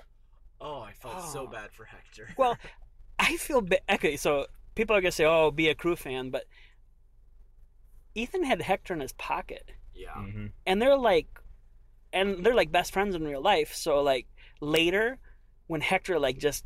Oh, 0.59 0.81
I 0.81 0.93
felt 0.93 1.21
so 1.23 1.41
Oh. 1.43 1.47
bad 1.47 1.71
for 1.71 1.85
Hector. 1.85 2.29
Well, 2.37 2.57
I 3.19 3.37
feel 3.37 3.61
ba- 3.61 3.79
okay. 3.93 4.17
So 4.17 4.47
people 4.75 4.95
are 4.95 5.01
gonna 5.01 5.11
say, 5.11 5.25
"Oh, 5.25 5.51
be 5.51 5.69
a 5.69 5.75
crew 5.75 5.95
fan," 5.95 6.29
but 6.29 6.43
Ethan 8.15 8.43
had 8.43 8.61
Hector 8.61 8.93
in 8.93 8.99
his 8.99 9.13
pocket, 9.13 9.71
yeah. 9.93 10.13
hmm 10.13 10.47
and 10.65 10.81
they're 10.81 10.97
like, 10.97 11.27
and 12.11 12.43
they're 12.43 12.55
like 12.55 12.71
best 12.71 12.91
friends 12.93 13.15
in 13.15 13.23
real 13.23 13.41
life. 13.41 13.73
So 13.73 14.01
like 14.01 14.25
later, 14.59 15.19
when 15.67 15.81
Hector 15.81 16.19
like 16.19 16.37
just 16.39 16.65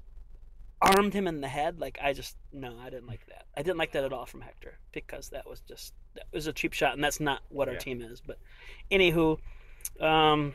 armed 0.82 1.14
him 1.14 1.28
in 1.28 1.42
the 1.42 1.48
head, 1.48 1.80
like 1.80 2.00
I 2.02 2.14
just 2.14 2.36
no, 2.52 2.78
I 2.80 2.90
didn't 2.90 3.08
like 3.08 3.26
that. 3.28 3.46
I 3.56 3.62
didn't 3.62 3.78
like 3.78 3.92
that 3.94 4.04
at 4.04 4.12
all 4.14 4.26
from 4.26 4.42
Hector 4.42 4.78
because 4.92 5.30
that 5.30 5.48
was 5.48 5.62
just 5.62 5.94
that 6.16 6.26
was 6.34 6.48
a 6.48 6.54
cheap 6.54 6.74
shot, 6.74 6.94
and 6.94 7.04
that's 7.04 7.20
not 7.20 7.42
what 7.50 7.68
our 7.68 7.76
Yeah. 7.76 7.80
team 7.80 8.02
is. 8.02 8.22
But 8.22 8.38
anywho, 8.92 9.38
um, 10.00 10.54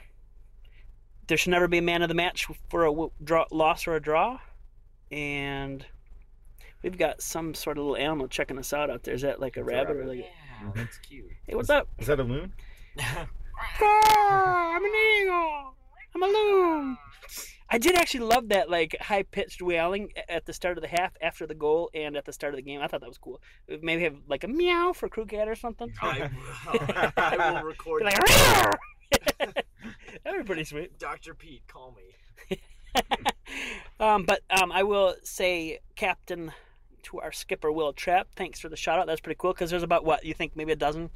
there 1.29 1.37
should 1.37 1.51
never 1.51 1.69
be 1.69 1.79
a 1.79 1.83
man 1.83 2.03
of 2.03 2.09
the 2.09 2.15
match 2.15 2.47
for 2.69 2.87
a 2.87 3.09
draw, 3.23 3.47
loss 3.51 3.87
or 3.87 3.95
a 3.95 4.01
draw, 4.01 4.39
and 5.11 5.85
we've 6.83 6.99
got 6.99 7.23
some 7.23 7.55
sort 7.55 7.79
of 7.79 7.85
little 7.85 7.97
animal 7.97 8.29
checking 8.29 8.59
us 8.59 8.73
out 8.73 8.91
out 8.91 9.03
there. 9.05 9.15
Is 9.15 9.23
that 9.23 9.41
like 9.41 9.57
a 9.57 9.61
It's 9.61 9.69
a 9.69 9.73
rabbit, 9.73 9.97
or 9.97 10.07
like? 10.07 10.19
Yeah, 10.19 10.71
that's 10.75 10.99
cute. 10.99 11.31
Hey, 11.47 11.55
what's 11.55 11.71
up? 11.71 11.89
Is 11.99 12.07
that 12.09 12.19
a 12.21 12.25
loon? 12.25 12.53
I'm 13.81 14.85
an 14.85 14.93
eagle. 15.21 15.75
I'm 16.15 16.23
a 16.23 16.27
loon. 16.27 16.99
I 17.69 17.79
did 17.79 17.97
actually 17.97 18.21
love 18.21 18.49
that 18.49 18.71
like 18.71 18.97
high 19.01 19.25
pitched 19.25 19.61
wailing 19.61 20.13
at 20.29 20.47
the 20.47 20.53
start 20.53 20.79
of 20.79 20.83
the 20.83 20.89
half 20.89 21.13
after 21.21 21.47
the 21.47 21.55
goal 21.55 21.91
and 21.95 22.17
at 22.17 22.25
the 22.25 22.33
start 22.33 22.55
of 22.55 22.57
the 22.57 22.63
game. 22.63 22.81
I 22.81 22.87
thought 22.87 23.01
that 23.01 23.09
was 23.09 23.19
cool. 23.19 23.41
Maybe 23.83 24.05
have 24.05 24.17
like 24.29 24.45
a 24.45 24.49
meow 24.49 24.93
for 24.93 25.09
crew 25.09 25.27
cat 25.27 25.49
or 25.49 25.57
something. 25.57 25.93
I, 26.03 26.31
I 27.17 27.53
will 27.53 27.65
record 27.65 28.05
like, 28.05 28.19
that. 29.39 29.65
Pretty 30.47 30.65
sweet. 30.65 30.99
Dr. 30.99 31.35
Pete, 31.35 31.63
call 31.67 31.97
me. 31.97 32.61
um, 34.01 34.25
but 34.25 34.43
um, 34.51 34.71
I 34.71 34.85
will 34.85 35.17
say, 35.25 35.81
Captain, 35.97 36.53
to 37.05 37.21
our 37.21 37.33
skipper 37.33 37.73
Wil 37.73 37.93
Trapp, 37.93 38.29
thanks 38.37 38.61
for 38.61 38.69
the 38.69 38.77
shout 38.77 38.99
out. 38.99 39.07
That's 39.07 39.21
pretty 39.21 39.39
cool 39.41 39.53
because 39.53 39.71
there's 39.71 39.83
about 39.83 40.05
what 40.05 40.25
you 40.25 40.35
think 40.35 40.57
maybe 40.57 40.73
a 40.73 40.77
dozen 40.77 41.11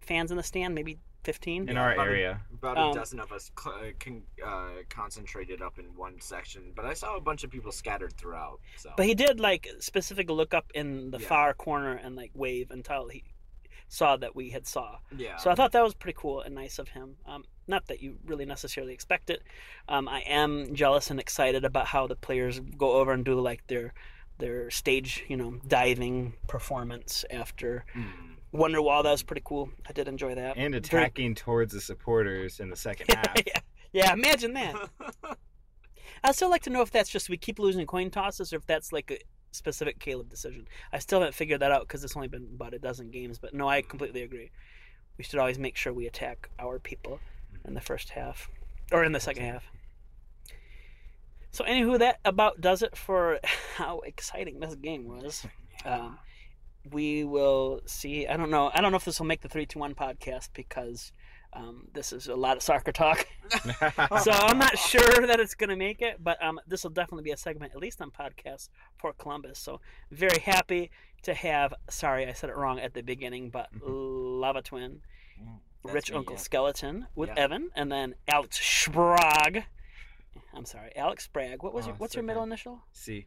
fans 0.00 0.30
in 0.30 0.36
the 0.36 0.42
stand, 0.42 0.74
maybe 0.74 0.98
fifteen. 1.32 1.68
In 1.68 1.76
our 1.76 1.92
about 1.92 2.06
a- 2.06 2.10
area. 2.10 2.40
About 2.54 2.76
Um, 2.78 2.90
a 2.92 2.94
dozen 2.94 3.20
of 3.20 3.30
us 3.32 3.50
cl- 3.60 3.74
uh, 3.76 3.92
con- 4.00 4.22
uh, 4.42 4.70
concentrated 4.88 5.60
up 5.60 5.78
in 5.78 5.84
one 5.94 6.18
section, 6.20 6.72
but 6.74 6.86
I 6.86 6.94
saw 6.94 7.16
a 7.16 7.20
bunch 7.20 7.44
of 7.44 7.50
people 7.50 7.70
scattered 7.70 8.14
throughout. 8.16 8.60
So 8.78 8.92
But 8.96 9.04
he 9.06 9.14
did 9.14 9.38
like 9.38 9.68
specific 9.80 10.30
look 10.30 10.54
up 10.54 10.70
in 10.74 11.10
the 11.10 11.18
Yeah. 11.20 11.28
far 11.28 11.52
corner 11.54 11.94
and 11.96 12.16
like 12.16 12.30
wave 12.34 12.70
until 12.70 13.08
he 13.08 13.24
saw 13.88 14.16
that 14.16 14.34
we 14.34 14.48
had 14.50 14.66
saw. 14.66 14.98
yeah, 15.16 15.36
So 15.36 15.50
I 15.50 15.54
thought 15.54 15.72
that 15.72 15.82
was 15.82 15.94
pretty 15.94 16.16
cool 16.18 16.40
and 16.40 16.54
nice 16.54 16.78
of 16.78 16.88
him. 16.88 17.16
Um, 17.26 17.44
not 17.66 17.86
that 17.88 18.02
you 18.02 18.18
really 18.24 18.44
necessarily 18.46 18.92
expect 18.94 19.28
it. 19.28 19.42
Um, 19.88 20.08
I 20.08 20.20
am 20.20 20.74
jealous 20.74 21.10
and 21.10 21.20
excited 21.20 21.62
about 21.64 21.86
how 21.88 22.06
the 22.06 22.16
players 22.16 22.60
go 22.60 22.92
over 23.00 23.12
and 23.12 23.22
do 23.24 23.38
like 23.40 23.66
their 23.66 23.92
their 24.38 24.70
stage, 24.70 25.24
you 25.28 25.36
know, 25.36 25.58
diving 25.66 26.32
performance 26.46 27.24
after 27.28 27.84
Mm. 27.94 28.36
Wonderwall. 28.54 29.02
That 29.02 29.10
was 29.10 29.22
pretty 29.22 29.42
cool. 29.44 29.70
I 29.88 29.92
did 29.92 30.08
enjoy 30.08 30.34
that. 30.34 30.56
And 30.56 30.72
Very- 30.74 30.78
attacking 30.78 31.34
towards 31.34 31.72
the 31.74 31.80
supporters 31.80 32.60
in 32.60 32.70
the 32.70 32.76
second 32.76 33.06
half. 33.14 33.34
yeah, 33.46 33.60
yeah, 33.92 34.12
imagine 34.12 34.54
that. 34.54 34.74
I'd 36.24 36.34
still 36.34 36.50
like 36.50 36.62
to 36.62 36.70
know 36.70 36.82
if 36.82 36.90
that's 36.90 37.10
just 37.10 37.28
we 37.28 37.36
keep 37.36 37.58
losing 37.58 37.86
coin 37.86 38.10
tosses 38.10 38.52
or 38.52 38.56
if 38.56 38.66
that's 38.66 38.92
like 38.92 39.10
a 39.10 39.18
specific 39.52 39.98
Caleb 40.00 40.28
decision. 40.28 40.66
I 40.92 40.98
still 40.98 41.20
haven't 41.20 41.34
figured 41.34 41.60
that 41.60 41.70
out 41.72 41.82
because 41.82 42.02
it's 42.02 42.16
only 42.16 42.28
been 42.28 42.48
about 42.54 42.74
a 42.74 42.78
dozen 42.78 43.10
games. 43.10 43.38
But 43.38 43.54
no, 43.54 43.68
I 43.68 43.82
completely 43.82 44.22
agree. 44.22 44.50
We 45.16 45.24
should 45.24 45.38
always 45.38 45.58
make 45.58 45.76
sure 45.76 45.92
we 45.92 46.06
attack 46.06 46.48
our 46.58 46.78
people 46.78 47.20
in 47.64 47.74
the 47.74 47.80
first 47.80 48.10
half 48.10 48.48
or 48.90 49.04
in 49.04 49.12
the 49.12 49.20
second 49.20 49.44
half. 49.44 49.64
So, 51.50 51.64
anywho, 51.64 51.98
that 51.98 52.20
about 52.24 52.60
does 52.60 52.82
it 52.82 52.96
for 52.96 53.38
how 53.76 54.00
exciting 54.00 54.60
this 54.60 54.74
game 54.76 55.06
was. 55.08 55.46
Um, 55.84 56.18
we 56.90 57.24
will 57.24 57.80
see. 57.86 58.26
I 58.26 58.36
don't 58.36 58.50
know. 58.50 58.70
I 58.74 58.80
don't 58.80 58.90
know 58.92 58.96
if 58.96 59.04
this 59.04 59.18
will 59.18 59.26
make 59.26 59.40
the 59.42 59.48
three 59.48 59.66
two 59.66 59.78
one 59.78 59.94
podcast 59.94 60.48
because 60.54 61.12
um, 61.52 61.88
this 61.92 62.12
is 62.12 62.28
a 62.28 62.34
lot 62.36 62.56
of 62.56 62.62
soccer 62.62 62.92
talk. 62.92 63.26
so 64.22 64.30
I'm 64.32 64.58
not 64.58 64.78
sure 64.78 65.26
that 65.26 65.40
it's 65.40 65.54
going 65.54 65.70
to 65.70 65.76
make 65.76 66.02
it, 66.02 66.22
but 66.22 66.42
um, 66.42 66.60
this 66.66 66.82
will 66.82 66.90
definitely 66.90 67.24
be 67.24 67.30
a 67.30 67.36
segment, 67.36 67.72
at 67.74 67.78
least 67.78 68.00
on 68.02 68.10
podcast 68.10 68.68
for 68.98 69.12
Columbus. 69.14 69.58
So 69.58 69.80
very 70.10 70.40
happy 70.40 70.90
to 71.22 71.34
have. 71.34 71.74
Sorry, 71.90 72.26
I 72.26 72.32
said 72.32 72.50
it 72.50 72.56
wrong 72.56 72.78
at 72.80 72.94
the 72.94 73.02
beginning, 73.02 73.50
but 73.50 73.68
Lava 73.82 74.62
Twin, 74.62 75.00
That's 75.84 75.94
Rich 75.94 76.10
me, 76.10 76.16
Uncle 76.18 76.34
yeah. 76.34 76.40
Skeleton 76.40 77.06
with 77.14 77.30
Yeah. 77.30 77.44
Evan, 77.44 77.70
and 77.74 77.90
then 77.90 78.14
Alex 78.28 78.60
Sprague. 78.60 79.64
I'm 80.54 80.64
sorry, 80.64 80.92
Alex 80.96 81.24
Sprague. 81.24 81.62
What 81.62 81.74
was 81.74 81.84
Oh, 81.86 81.88
your 81.88 81.96
What's 81.96 82.10
it's 82.12 82.16
your 82.16 82.24
middle 82.24 82.42
okay. 82.42 82.48
initial? 82.50 82.80
C. 82.92 83.26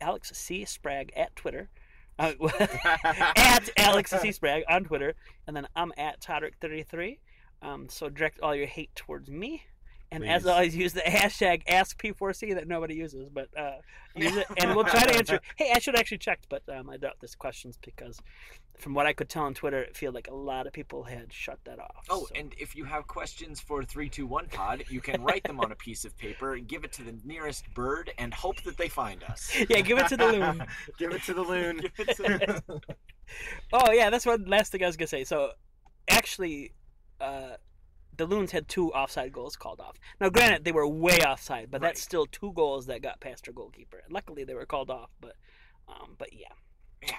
Alex 0.00 0.32
C 0.34 0.64
Sprague 0.64 1.12
at 1.14 1.36
Twitter. 1.36 1.68
Uh, 2.20 2.34
at 3.36 3.70
Alex 3.78 4.12
C 4.20 4.30
on 4.68 4.84
Twitter, 4.84 5.14
and 5.46 5.56
then 5.56 5.66
I'm 5.74 5.90
at 5.96 6.20
Todrick33. 6.20 7.16
Um, 7.62 7.88
so 7.88 8.10
direct 8.10 8.40
all 8.40 8.54
your 8.54 8.66
hate 8.66 8.94
towards 8.94 9.30
me, 9.30 9.62
and 10.12 10.24
as 10.28 10.46
always, 10.46 10.74
use 10.74 10.92
the 10.92 11.00
hashtag 11.00 11.64
AskP4C 11.66 12.54
that 12.54 12.66
nobody 12.66 12.94
uses, 12.94 13.28
but 13.28 13.48
uh, 13.56 13.76
use 14.16 14.36
it, 14.36 14.46
and 14.56 14.74
we'll 14.74 14.84
try 14.84 15.04
to 15.04 15.14
answer. 15.16 15.40
Hey, 15.56 15.72
I 15.74 15.78
should 15.78 15.96
actually 15.96 16.18
checked, 16.18 16.46
but 16.48 16.62
um, 16.68 16.90
I 16.90 16.96
doubt 16.96 17.16
there's 17.20 17.36
questions 17.36 17.78
because, 17.80 18.20
from 18.78 18.94
what 18.94 19.06
I 19.06 19.12
could 19.12 19.28
tell 19.28 19.44
on 19.44 19.54
Twitter, 19.54 19.80
it 19.82 19.96
feel 19.96 20.12
like 20.12 20.28
a 20.28 20.34
lot 20.34 20.66
of 20.66 20.72
people 20.72 21.04
had 21.04 21.32
shut 21.32 21.58
that 21.64 21.78
off. 21.78 22.06
Oh, 22.08 22.26
so- 22.26 22.34
and 22.34 22.54
if 22.58 22.74
you 22.74 22.84
have 22.84 23.06
questions 23.06 23.60
for 23.60 23.84
321 23.84 24.46
Pod, 24.48 24.84
you 24.88 25.00
can 25.00 25.22
write 25.22 25.44
them 25.44 25.60
on 25.60 25.70
a 25.70 25.76
piece 25.76 26.04
of 26.04 26.16
paper, 26.18 26.54
and 26.54 26.66
give 26.66 26.84
it 26.84 26.92
to 26.94 27.04
the 27.04 27.14
nearest 27.24 27.72
bird, 27.74 28.10
and 28.18 28.34
hope 28.34 28.62
that 28.64 28.76
they 28.76 28.88
find 28.88 29.22
us. 29.24 29.52
yeah, 29.68 29.80
give 29.80 29.98
it 29.98 30.08
to 30.08 30.16
the 30.16 30.26
loon. 30.26 30.64
Give 30.98 31.12
it 31.12 31.22
to 31.24 31.34
the 31.34 31.42
loon. 31.42 31.78
Give 31.78 32.08
it 32.08 32.16
to 32.16 32.80
Oh 33.72 33.92
yeah, 33.92 34.10
that's 34.10 34.26
what 34.26 34.46
last 34.48 34.72
thing 34.72 34.82
I 34.82 34.86
was 34.86 34.96
gonna 34.96 35.06
say. 35.06 35.24
So 35.24 35.52
actually, 36.08 36.72
uh, 37.20 37.56
the 38.20 38.26
Loons 38.26 38.52
had 38.52 38.68
two 38.68 38.92
offside 38.92 39.32
goals 39.32 39.56
called 39.56 39.80
off. 39.80 39.96
Now, 40.20 40.28
granted, 40.28 40.64
they 40.64 40.72
were 40.72 40.86
way 40.86 41.18
offside, 41.26 41.70
but 41.70 41.80
that's 41.80 42.00
still 42.02 42.26
two 42.26 42.52
goals 42.52 42.86
that 42.86 43.00
got 43.02 43.18
past 43.20 43.48
our 43.48 43.54
goalkeeper. 43.54 44.02
Luckily, 44.10 44.44
they 44.44 44.54
were 44.54 44.66
called 44.66 44.90
off, 44.90 45.10
but 45.20 45.36
um, 45.88 46.14
but 46.18 46.32
yeah. 46.32 46.52
Yeah. 47.02 47.14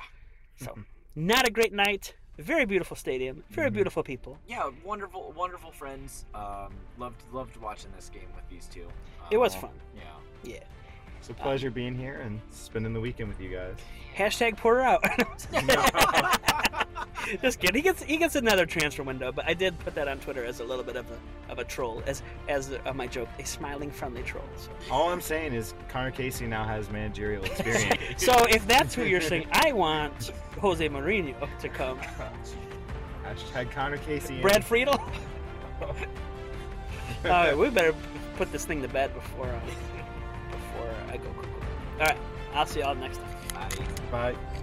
So 0.63 0.77
not 1.15 1.47
a 1.47 1.51
great 1.51 1.73
night. 1.73 2.15
Very 2.37 2.65
beautiful 2.65 2.95
stadium. 2.95 3.43
Very 3.49 3.67
Mm-hmm. 3.67 3.73
Mhm. 3.73 3.75
beautiful 3.77 4.03
people. 4.03 4.37
Yeah, 4.47 4.69
wonderful, 4.85 5.33
wonderful 5.35 5.71
friends. 5.71 6.25
Um, 6.33 6.73
loved, 6.97 7.21
loved 7.33 7.57
watching 7.57 7.91
this 7.95 8.09
game 8.09 8.29
with 8.35 8.47
these 8.49 8.67
two. 8.67 8.87
It 9.31 9.37
was 9.37 9.53
Um, 9.55 9.61
fun. 9.61 9.71
Yeah. 9.95 10.03
Yeah. 10.43 10.63
It's 11.19 11.29
a 11.29 11.33
pleasure 11.33 11.69
being 11.69 11.95
here 11.95 12.21
and 12.21 12.39
spending 12.49 12.93
the 12.93 12.99
weekend 13.01 13.29
with 13.29 13.39
you 13.41 13.49
guys. 13.49 13.75
Hashtag 14.15 14.57
Porter 14.57 14.81
out. 14.81 15.03
Just 17.41 17.59
kidding. 17.59 17.75
He 17.75 17.81
gets 17.81 18.03
he 18.03 18.17
gets 18.17 18.35
another 18.35 18.65
transfer 18.65 19.03
window, 19.03 19.31
but 19.31 19.47
I 19.47 19.53
did 19.53 19.77
put 19.79 19.95
that 19.95 20.07
on 20.07 20.19
Twitter 20.19 20.43
as 20.45 20.59
a 20.59 20.63
little 20.63 20.83
bit 20.83 20.95
of 20.95 21.05
a 21.11 21.51
of 21.51 21.59
a 21.59 21.63
troll, 21.63 22.01
as 22.05 22.21
as 22.47 22.71
uh, 22.85 22.93
my 22.93 23.07
joke, 23.07 23.29
a 23.39 23.45
smiling 23.45 23.91
friendly 23.91 24.23
troll. 24.23 24.43
So. 24.57 24.69
All 24.89 25.09
I'm 25.09 25.21
saying 25.21 25.53
is 25.53 25.73
Connor 25.89 26.11
Casey 26.11 26.47
now 26.47 26.63
has 26.65 26.89
managerial 26.89 27.43
experience. 27.43 27.97
So 28.17 28.45
if 28.49 28.65
that's 28.67 28.93
who 28.93 29.03
you're 29.03 29.21
saying, 29.21 29.47
I 29.51 29.71
want 29.71 30.31
Jose 30.59 30.87
Mourinho 30.87 31.35
to 31.59 31.69
come. 31.69 31.99
Hashtag 33.25 33.71
Connor 33.71 33.97
Casey. 33.97 34.35
in. 34.35 34.41
Brad 34.41 34.63
Friedel. 34.63 34.99
All 35.81 35.95
right, 37.25 37.57
we 37.57 37.69
better 37.69 37.95
put 38.35 38.51
this 38.51 38.65
thing 38.65 38.81
to 38.81 38.87
bed 38.87 39.13
before 39.13 39.47
uh, 39.47 39.59
before 40.51 40.93
I 41.09 41.17
go. 41.17 41.29
All 41.99 42.05
right, 42.07 42.17
I'll 42.53 42.65
see 42.65 42.79
y'all 42.79 42.95
next 42.95 43.17
time. 43.17 43.69
Bye. 44.11 44.33
Bye. 44.33 44.61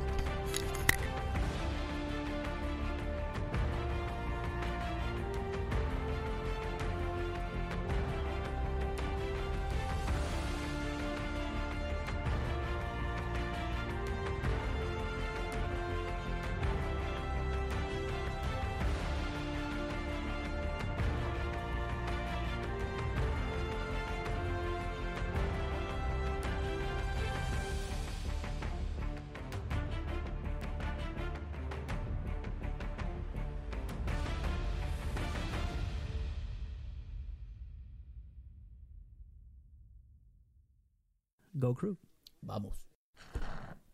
Go 41.59 41.75
crew. 41.75 41.97
Vamos. 42.43 42.89